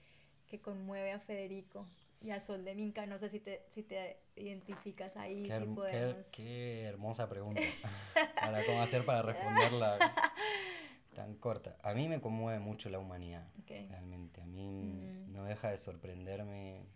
[0.46, 1.86] que conmueve a Federico
[2.22, 3.06] y a Sol de Minca.
[3.06, 6.28] No sé si te, si te identificas ahí, qué, si podemos.
[6.30, 7.60] Qué, hermosa pregunta.
[8.40, 9.98] para cómo hacer para responderla
[11.14, 11.76] tan corta.
[11.82, 14.40] A mí me conmueve mucho la humanidad, realmente.
[14.40, 15.19] A mí mm.
[15.40, 16.86] No deja de sorprenderme,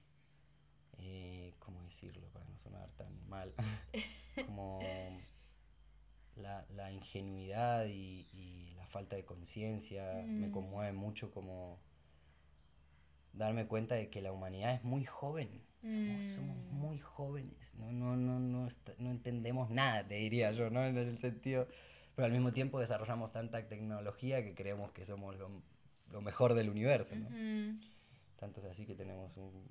[0.99, 2.29] eh, ¿cómo decirlo?
[2.29, 3.55] Para no sonar tan mal.
[4.47, 4.81] como
[6.37, 10.23] la, la ingenuidad y, y, la falta de conciencia.
[10.27, 10.53] Me mm.
[10.53, 11.79] conmueve mucho como
[13.33, 15.63] darme cuenta de que la humanidad es muy joven.
[15.83, 16.75] Somos, mm.
[16.75, 18.69] muy jóvenes, no, no, no, no,
[18.99, 20.83] no, entendemos nada, te diría yo, ¿no?
[20.83, 21.69] En el sentido,
[22.15, 25.51] pero al mismo tiempo desarrollamos tanta tecnología que creemos que somos lo,
[26.11, 27.29] lo mejor del universo, ¿no?
[28.37, 29.67] Tanto es así que tenemos un,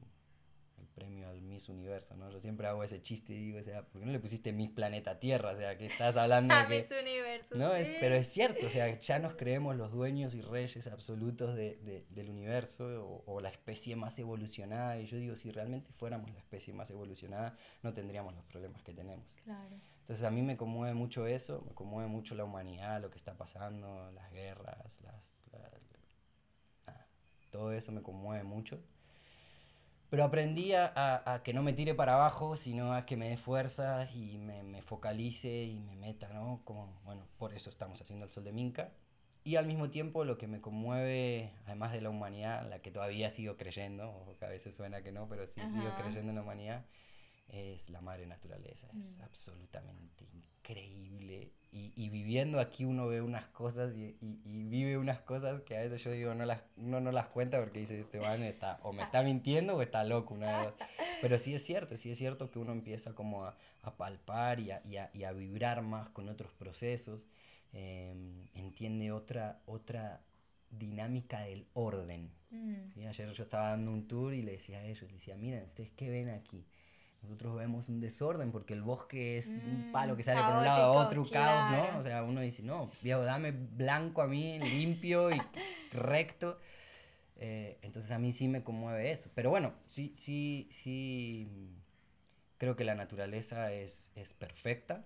[0.80, 2.30] el premio al Miss Universo, ¿no?
[2.30, 4.72] Yo siempre hago ese chiste y digo, o sea, ¿por qué no le pusiste Miss
[4.72, 5.51] Planeta Tierra?
[5.51, 6.78] O sea, que estás hablando de que...
[6.82, 7.74] Miss Universo, ¿no?
[7.76, 11.76] Es, pero es cierto, o sea, ya nos creemos los dueños y reyes absolutos de,
[11.78, 14.97] de- del universo o, o la especie más evolucionada.
[14.99, 18.93] Y yo digo, si realmente fuéramos la especie más evolucionada, no tendríamos los problemas que
[18.93, 19.26] tenemos.
[19.43, 19.76] Claro.
[20.01, 23.38] Entonces a mí me conmueve mucho eso, me conmueve mucho la humanidad, lo que está
[23.38, 25.33] pasando, las guerras, las,
[27.54, 28.82] todo eso me conmueve mucho.
[30.10, 33.30] Pero aprendí a, a- a que no me tire para abajo, sino a que me
[33.30, 36.62] dé fuerza y me, me focalice y me meta, ¿no?
[36.66, 38.91] Como, bueno, por eso estamos haciendo el Sol de Minca.
[39.43, 43.30] Y al mismo tiempo lo que me conmueve, además de la humanidad, la que todavía
[43.32, 45.95] sigo creyendo, o que a veces suena que no, pero sí sigo Ajá.
[45.95, 46.86] creyendo en la humanidad,
[47.48, 48.88] es la madre naturaleza.
[48.98, 49.22] Es Mm.
[49.24, 51.52] absolutamente increíble.
[51.72, 55.76] Y, y viviendo aquí uno ve unas cosas y, y- y vive unas cosas que
[55.76, 58.80] a veces yo digo, no las, uno no las cuenta porque dice, este man está,
[58.84, 60.36] o me está mintiendo o está loco.
[60.36, 60.74] Una.
[61.22, 64.70] Pero sí es cierto, sí es cierto que uno empieza como a, a palpar y
[64.72, 67.22] a, y a- y a vibrar más con otros procesos.
[67.76, 70.22] em, entiende otra, otra
[70.70, 72.32] dinámica del orden.
[72.52, 72.91] Mm.
[72.94, 73.06] ¿sí?
[73.08, 75.89] Ayer yo estaba dando un tour y le decía a ellos, le decía, miren, ¿ustedes
[75.96, 76.66] qué ven aquí?
[77.24, 80.63] Nosotros vemos un desorden porque el bosque es un Mm, palo que sale por un
[80.65, 81.82] lado a otro, caos, ¿no?
[81.84, 81.99] claro.
[81.99, 85.36] O sea, uno dice, no, viejo, dame blanco a mí, limpio y
[85.91, 86.59] recto.
[87.38, 89.30] Eh, entonces a mí sí me conmueve eso.
[89.36, 91.47] Pero bueno, sí, sí, sí,
[92.57, 95.05] creo que la naturaleza es, es perfecta,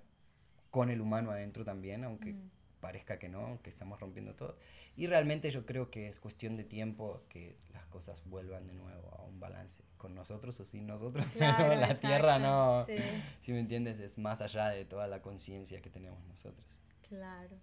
[0.72, 2.50] con el humano adentro también, aunque Mm.
[2.82, 4.58] parezca que no, que estamos rompiendo todo.
[4.98, 9.14] Y realmente yo creo que es cuestión de tiempo que las cosas vuelvan de nuevo
[9.16, 12.98] a un balance, con nosotros o sin nosotros, Claro, pero la tierra no, Sí,
[13.40, 16.66] si me entiendes, es más allá de toda la conciencia que tenemos nosotros.
[17.08, 17.56] claro.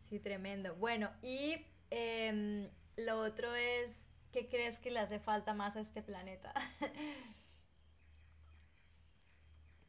[0.00, 0.74] Sí, tremendo.
[0.76, 3.92] Bueno, y em, lo otro es,
[4.32, 6.52] ¿qué crees que le hace falta más a este planeta?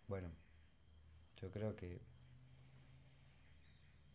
[0.07, 0.29] Bueno,
[1.37, 2.01] yo creo que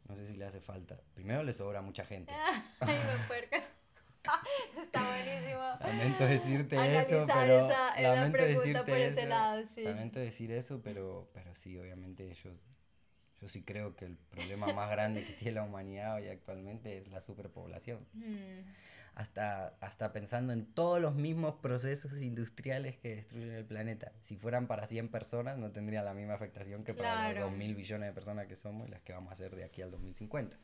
[0.08, 0.98] no sé si le hace falta.
[1.14, 2.32] Primero le sobra mucha gente.
[2.80, 3.62] Ay, me puerca.
[4.82, 5.60] Está buenísimo.
[5.80, 9.28] Lamento decirte Analizar eso, pero esa- esa lamento decirte por ese eso.
[9.28, 9.82] lado, sí.
[9.84, 12.50] Lamento decir eso, pero, pero sí, obviamente yo,
[13.40, 17.08] yo sí creo que el problema más grande que tiene la humanidad hoy actualmente es
[17.08, 18.04] la superpoblación.
[18.14, 18.62] Mm,
[19.16, 24.12] Hasta, hasta pensando en todos los mismos procesos industriales que destruyen el planeta.
[24.20, 27.74] Si fueran para 100 personas, no tendría la misma afectación que para los 2 mil
[27.74, 30.58] billones de personas que somos y las que vamos a hacer de aquí al 2050.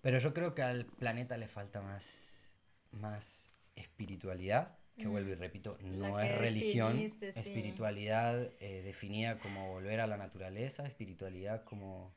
[0.00, 2.50] Pero yo creo que al planeta le falta más,
[2.92, 5.10] más espiritualidad, que Mm.
[5.10, 7.18] vuelvo y repito, no es religión, sí.
[7.34, 12.14] espiritualidad eh, definida como volver a la naturaleza, espiritualidad como,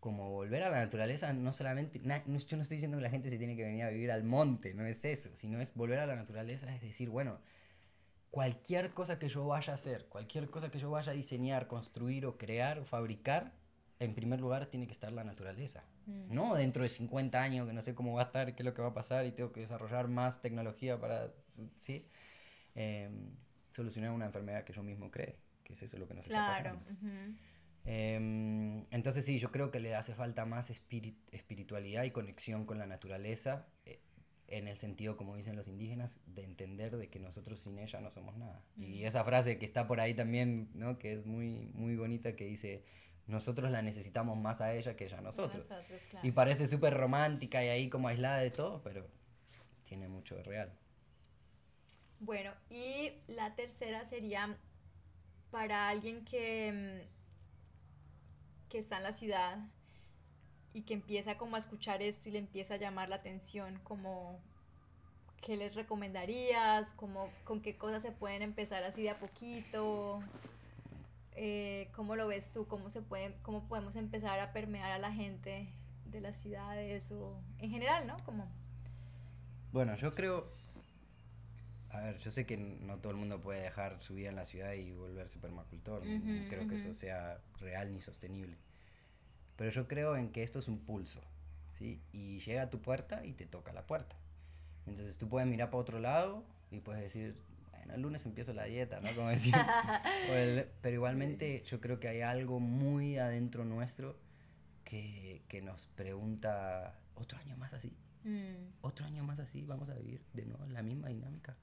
[0.00, 3.10] como volver a la naturaleza, no solamente, na- no- yo no estoy diciendo que la
[3.10, 5.98] gente se tiene que venir a vivir al monte, no es eso, sino es volver
[5.98, 7.38] a la naturaleza, es decir, bueno,
[8.30, 12.26] cualquier cosa que yo vaya a hacer, cualquier cosa que yo vaya a diseñar, construir
[12.26, 13.52] o crear o fabricar,
[14.00, 15.82] en primer lugar tiene que estar la naturaleza.
[16.06, 16.32] Mm.
[16.32, 18.74] No dentro de 50 años que no sé cómo va a estar, qué es lo
[18.74, 21.32] que va a pasar y tengo que desarrollar más tecnología para
[21.78, 22.06] ¿sí?
[22.76, 23.30] Em,
[23.70, 26.78] solucionar una enfermedad que yo mismo cree, que es eso lo que nos está claro.
[26.78, 26.92] pasando.
[26.92, 27.08] ujú.
[27.08, 27.36] Em,
[27.90, 32.86] entonces sí, yo creo que le hace falta más espiri- espiritualidad y conexión con la
[32.86, 34.00] naturaleza, eh,
[34.48, 38.10] en el sentido, como dicen los indígenas, de entender de que nosotros sin ella no
[38.10, 38.62] somos nada.
[38.76, 39.06] Y Mm.
[39.06, 40.98] esa frase que está por ahí también, ¿no?
[40.98, 42.84] que es muy, muy bonita, que dice,
[43.26, 45.68] nosotros la necesitamos más a ella que ella a nosotros.
[45.68, 46.26] Nosotros, claro.
[46.26, 49.06] Y parece súper romántica y ahí como aislada de todo, pero
[49.84, 50.72] tiene mucho de real.
[52.20, 54.56] Bueno, y la tercera sería
[55.50, 57.17] para alguien que, mm,
[58.68, 59.58] que está en la ciudad
[60.72, 64.40] y que empieza como a escuchar esto y le empieza a llamar la atención, como
[65.40, 66.92] ¿qué les recomendarías?
[66.92, 70.22] Como, ¿Con qué cosas se pueden empezar así de a poquito?
[71.32, 72.66] Eh, ¿Cómo lo ves tú?
[72.66, 75.72] ¿Cómo, se puede, ¿Cómo podemos empezar a permear a la gente
[76.06, 78.16] de las ciudades o en general, ¿no?
[78.24, 78.50] Como,
[79.72, 80.52] Bueno, yo creo.
[81.90, 84.44] A ver, yo sé que no todo el mundo puede dejar su vida en la
[84.44, 86.02] ciudad y volverse permacultor.
[86.02, 88.56] Ujú, creo que eso sea real ni sostenible.
[89.56, 91.20] Pero yo creo en que esto es un pulso.
[91.78, 92.00] ¿sí?
[92.12, 94.16] Y llega a tu puerta y te toca la puerta.
[94.86, 97.36] Entonces tú puedes mirar para otro lado y puedes decir,
[97.70, 99.14] bueno, el lunes empiezo la dieta, ¿no?
[99.14, 99.54] Como decir.
[100.30, 104.16] el- pero igualmente yo creo que hay algo muy adentro nuestro
[104.84, 107.92] que, que nos pregunta, ¿otro año más así?
[108.24, 111.56] mm, otro año más así, vamos a vivir de nuevo la misma dinámica.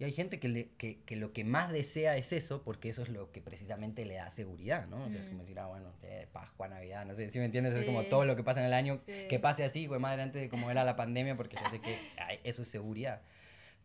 [0.00, 3.02] Y hay gente que, le, que, que lo que más desea es eso, porque eso
[3.02, 5.02] es lo que precisamente le da seguridad, ¿no?
[5.04, 5.30] O sea, es Mm.
[5.30, 7.74] como decir, ah, bueno, eh, Pascua, Navidad, no sé, si me entiendes?
[7.74, 8.08] Es como Sí.
[8.08, 9.26] todo lo que pasa en el año, Sí.
[9.28, 11.98] que pase así, güey, madre, antes de como era la pandemia, porque yo sé que
[12.16, 13.22] ay, eso es seguridad.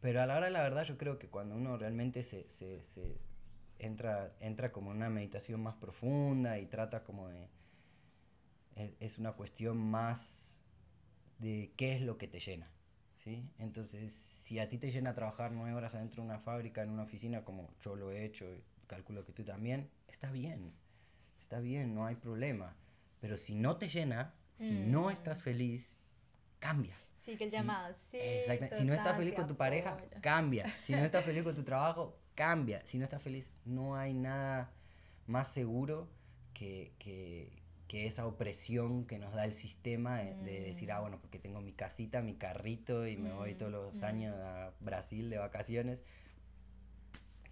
[0.01, 2.83] pero a la hora de la verdad yo creo que cuando uno realmente se, se,
[2.83, 3.15] se
[3.79, 7.47] entra, entra como en una meditación más profunda y trata como de...
[8.75, 10.61] e, Es una cuestión más
[11.39, 12.69] de qué es lo que te llena.
[13.23, 13.49] ¿Sí?
[13.57, 17.03] Entonces, si a ti te llena trabajar nueve horas adentro de una fábrica, en una
[17.03, 20.73] oficina, como yo lo he hecho, y calculo que tú también, está bien.
[21.39, 22.75] Está bien, no hay problema.
[23.21, 25.97] Pero si no te llena, si no estás feliz,
[26.59, 26.97] cambia.
[27.23, 28.17] Sí, que el llamado, sí.
[28.19, 28.77] Exacto.
[28.77, 30.69] Si no estás feliz con tu pareja, cambia.
[30.81, 32.85] Si no estás feliz con tu trabajo, cambia.
[32.85, 34.73] Si no estás feliz, no hay nada
[35.27, 36.09] más seguro
[36.53, 37.62] que, que,
[37.93, 40.93] que esa opresión que nos da el sistema de, de decir, Mm.
[40.93, 44.71] ah, bueno, porque tengo mi casita, mi carrito y me voy todos los años a
[44.79, 46.01] Brasil de vacaciones.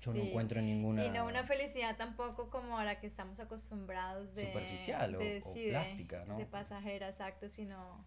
[0.02, 0.30] Yo no Sí.
[0.30, 1.06] encuentro ninguna...
[1.06, 4.48] Y no una felicidad tampoco como a la que estamos acostumbrados de...
[4.48, 6.38] Superficial o- de- o sí, de- plástica, ¿no?
[6.38, 8.04] De pasajera, exacto, sino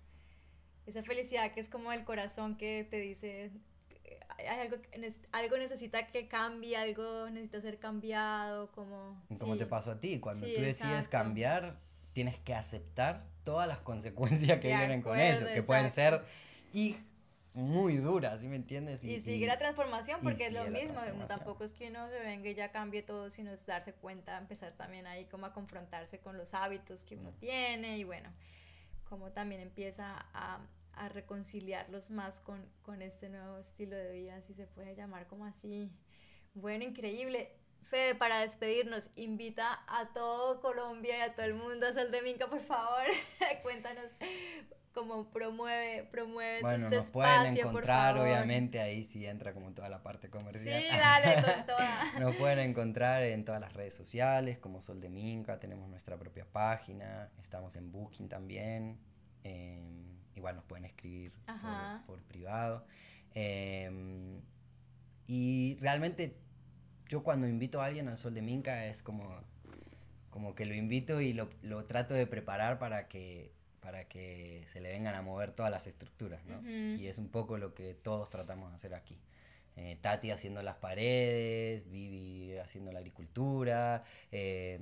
[0.87, 3.53] esa felicidad que es como el corazón que te dice,
[4.39, 4.77] hay algo,
[5.31, 9.23] algo necesita que cambie, algo necesita ser cambiado, como...
[9.39, 9.61] Como sí.
[9.61, 10.75] te pasó a ti, cuando tú decides
[11.07, 11.11] exacto.
[11.11, 11.79] cambiar,
[12.15, 16.25] tienes que aceptar todas las consecuencias que De vienen con acuerdo, eso, que pueden ser
[16.73, 16.97] y
[17.53, 19.05] muy duras, ¿sí me entiendes?
[19.05, 22.49] Y, sigue la transformación y porque es lo mismo, tampoco es que uno se venga
[22.49, 26.37] y ya cambie todo, sino es darse cuenta, empezar también ahí como a confrontarse con
[26.37, 27.39] los hábitos que uno Mm.
[27.39, 28.31] tiene y bueno,
[29.09, 34.55] como también empieza a, a reconciliarlos más con, con este nuevo estilo de vida, si
[34.55, 35.93] se puede llamar como así.
[36.55, 37.53] Bueno, increíble.
[37.85, 42.23] Fede, para despedirnos, invita a todo Colombia y a todo el mundo a Sol de
[42.23, 43.05] Minca, por favor.
[43.63, 44.13] Cuéntanos
[44.93, 49.89] cómo promueve, promueve Bueno, este nos pueden espacio, encontrar, obviamente, ahí sí entra como toda
[49.89, 50.81] la parte comercial.
[50.83, 52.05] Sí, dale, con toda.
[52.21, 56.47] Nos pueden encontrar en todas las redes sociales, como Sol de Minca, tenemos nuestra propia
[56.47, 58.99] página, estamos en Booking también,
[59.43, 62.87] eh, igual nos pueden escribir por- por, privado.
[63.35, 64.41] eh,
[65.27, 66.37] y realmente
[67.09, 69.29] yo cuando invito a alguien al Sol de Minca es como,
[70.31, 74.81] como que lo invito y lo, lo trato de preparar para que, para que se
[74.81, 76.67] le vengan a mover todas las estructuras, ¿no?
[76.69, 79.19] Y es un poco lo que todos tratamos de hacer aquí.
[79.77, 84.79] Eh, Tati haciendo las paredes, Vivi haciendo la agricultura, eh,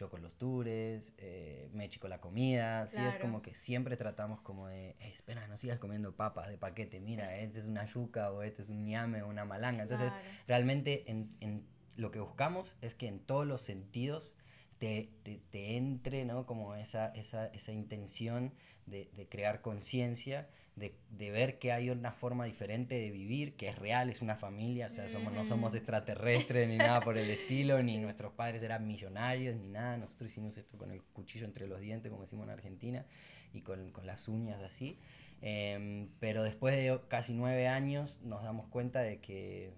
[0.00, 3.20] yo con los tours, eh, Mechi con la comida, sí, es Claro.
[3.20, 7.36] como que siempre tratamos como de, "Ey, espera, no sigas comiendo papas de paquete, mira,
[7.38, 9.82] este es una yuca o este es un ñame o una malanga.
[9.82, 10.26] Entonces, Claro.
[10.46, 14.36] realmente en, en lo que buscamos es que en todos los sentidos
[14.78, 16.46] te, te, te entre, ¿no?
[16.46, 18.54] Como esa, esa, esa intención
[18.86, 20.48] de, de crear conciencia,
[20.80, 24.34] de, de ver que hay una forma diferente de vivir, que es real, es una
[24.34, 25.76] familia, o sea, somos, no somos Mm.
[25.76, 30.56] extraterrestres ni nada por el estilo, ni nuestros padres eran millonarios, ni nada, nosotros hicimos
[30.56, 33.04] esto con el cuchillo entre los dientes, como decimos en Argentina,
[33.52, 34.98] y con, con las uñas así.
[35.42, 39.72] Em, pero después de casi nueve años nos damos cuenta de que,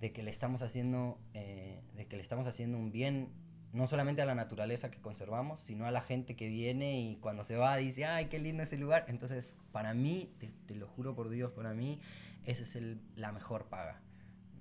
[0.00, 3.28] de que le estamos haciendo, eh, de que le estamos haciendo un bien
[3.72, 7.44] no solamente a la naturaleza que conservamos, sino a la gente que viene y cuando
[7.44, 9.04] se va dice, ay, qué lindo ese lugar.
[9.08, 12.00] Entonces, para mí, te, te lo juro por Dios, para mí,
[12.44, 14.00] esa es el, la mejor paga.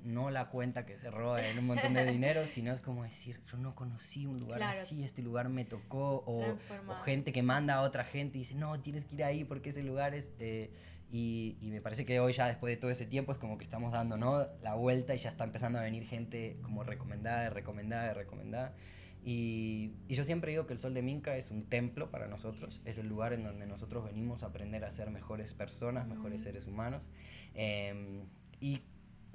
[0.03, 3.41] No la cuenta que se roba en un montón de dinero, sino es como decir,
[3.51, 4.80] yo no conocí un lugar Claro.
[4.80, 6.45] así, este lugar me tocó, o,
[6.88, 9.70] o gente que manda a otra gente y dice, no, tienes que ir ahí porque
[9.72, 10.32] ese lugar es...
[10.39, 10.72] eh,
[11.12, 13.64] y, y me parece que hoy ya después de todo ese tiempo es como que
[13.64, 14.45] estamos dando ¿no?
[14.62, 18.76] la vuelta y ya está empezando a venir gente como recomendada, recomendada, recomendada.
[19.24, 22.82] Y, y yo siempre digo que el Sol de Minca es un templo para nosotros,
[22.86, 26.67] es el lugar en donde nosotros venimos a aprender a ser mejores personas, mejores seres
[26.67, 27.09] humanos.
[27.53, 28.26] em,
[28.61, 28.82] y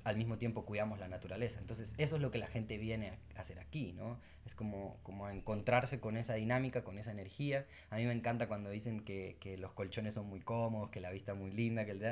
[0.05, 1.61] al mismo tiempo cuidamos la naturaleza.
[1.61, 4.21] Entonces, eso es lo que la gente viene a hacer aquí, ¿no?
[4.45, 7.67] Es como, como encontrarse con esa dinámica, con esa energía.
[7.91, 11.11] A mí me encanta cuando dicen que, que los colchones son muy cómodos, que la
[11.11, 12.05] vista es muy linda, que el.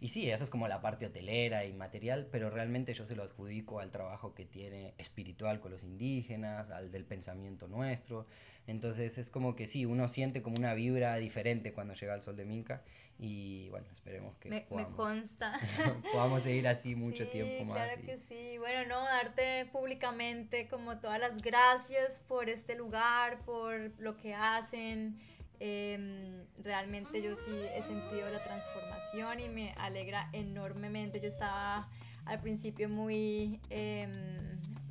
[0.00, 3.22] Y sí, eso es como la parte hotelera y material, pero realmente yo se lo
[3.22, 8.26] adjudico al trabajo que tiene espiritual con los indígenas, al del pensamiento nuestro.
[8.66, 12.36] Entonces es como que sí, uno siente como una vibra diferente cuando llega al sol
[12.36, 12.82] de Minca
[13.18, 15.58] y bueno, esperemos que Me, me podamos, consta.
[16.12, 17.74] podamos seguir así mucho Sí, tiempo más.
[17.84, 18.58] Claro y- que sí.
[18.58, 25.18] Bueno, no, darte públicamente como todas las gracias por este lugar, por lo que hacen.
[25.58, 31.18] Em, realmente yo sí he sentido la transformación y me alegra enormemente.
[31.20, 31.88] Yo estaba
[32.26, 34.10] al principio muy em,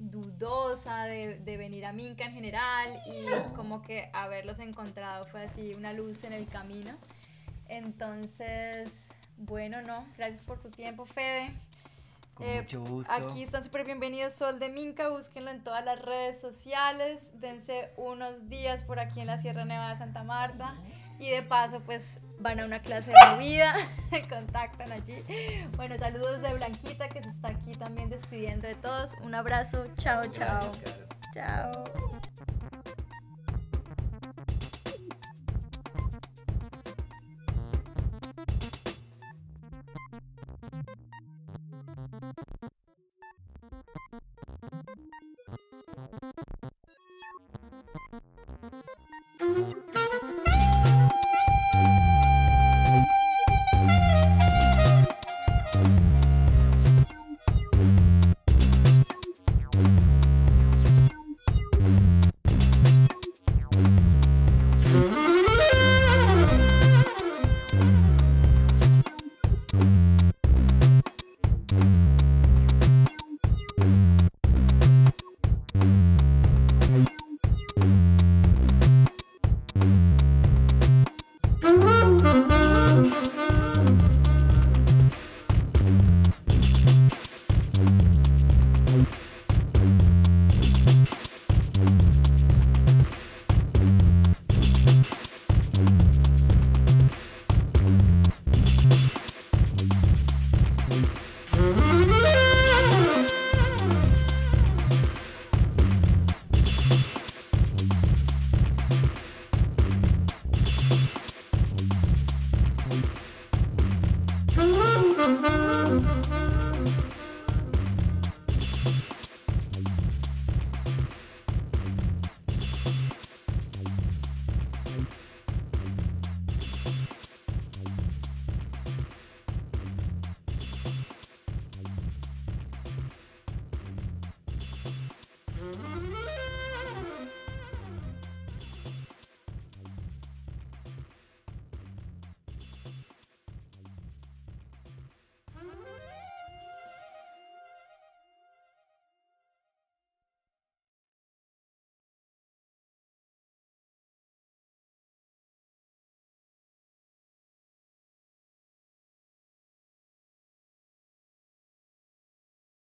[0.09, 5.73] dudosa de, de venir a Minca en general y como que haberlos encontrado fue así
[5.73, 6.91] una luz en el camino.
[7.67, 8.89] Entonces,
[9.37, 11.51] bueno, no, gracias por tu tiempo, Fede.
[12.33, 13.11] Con Eh, mucho gusto.
[13.11, 18.49] Aquí están súper bienvenidos Sol de Minca, búsquenlo en todas las redes sociales, dense unos
[18.49, 20.75] días por aquí en la Sierra Nevada de Santa Marta
[21.17, 23.73] y de paso pues van a una clase de movida,
[24.29, 25.23] contactan allí.
[25.75, 29.13] Bueno, saludos de Blanquita que se está aquí también despidiendo de todos.
[29.21, 30.71] Un abrazo, chao, chao.
[31.33, 31.71] Chao.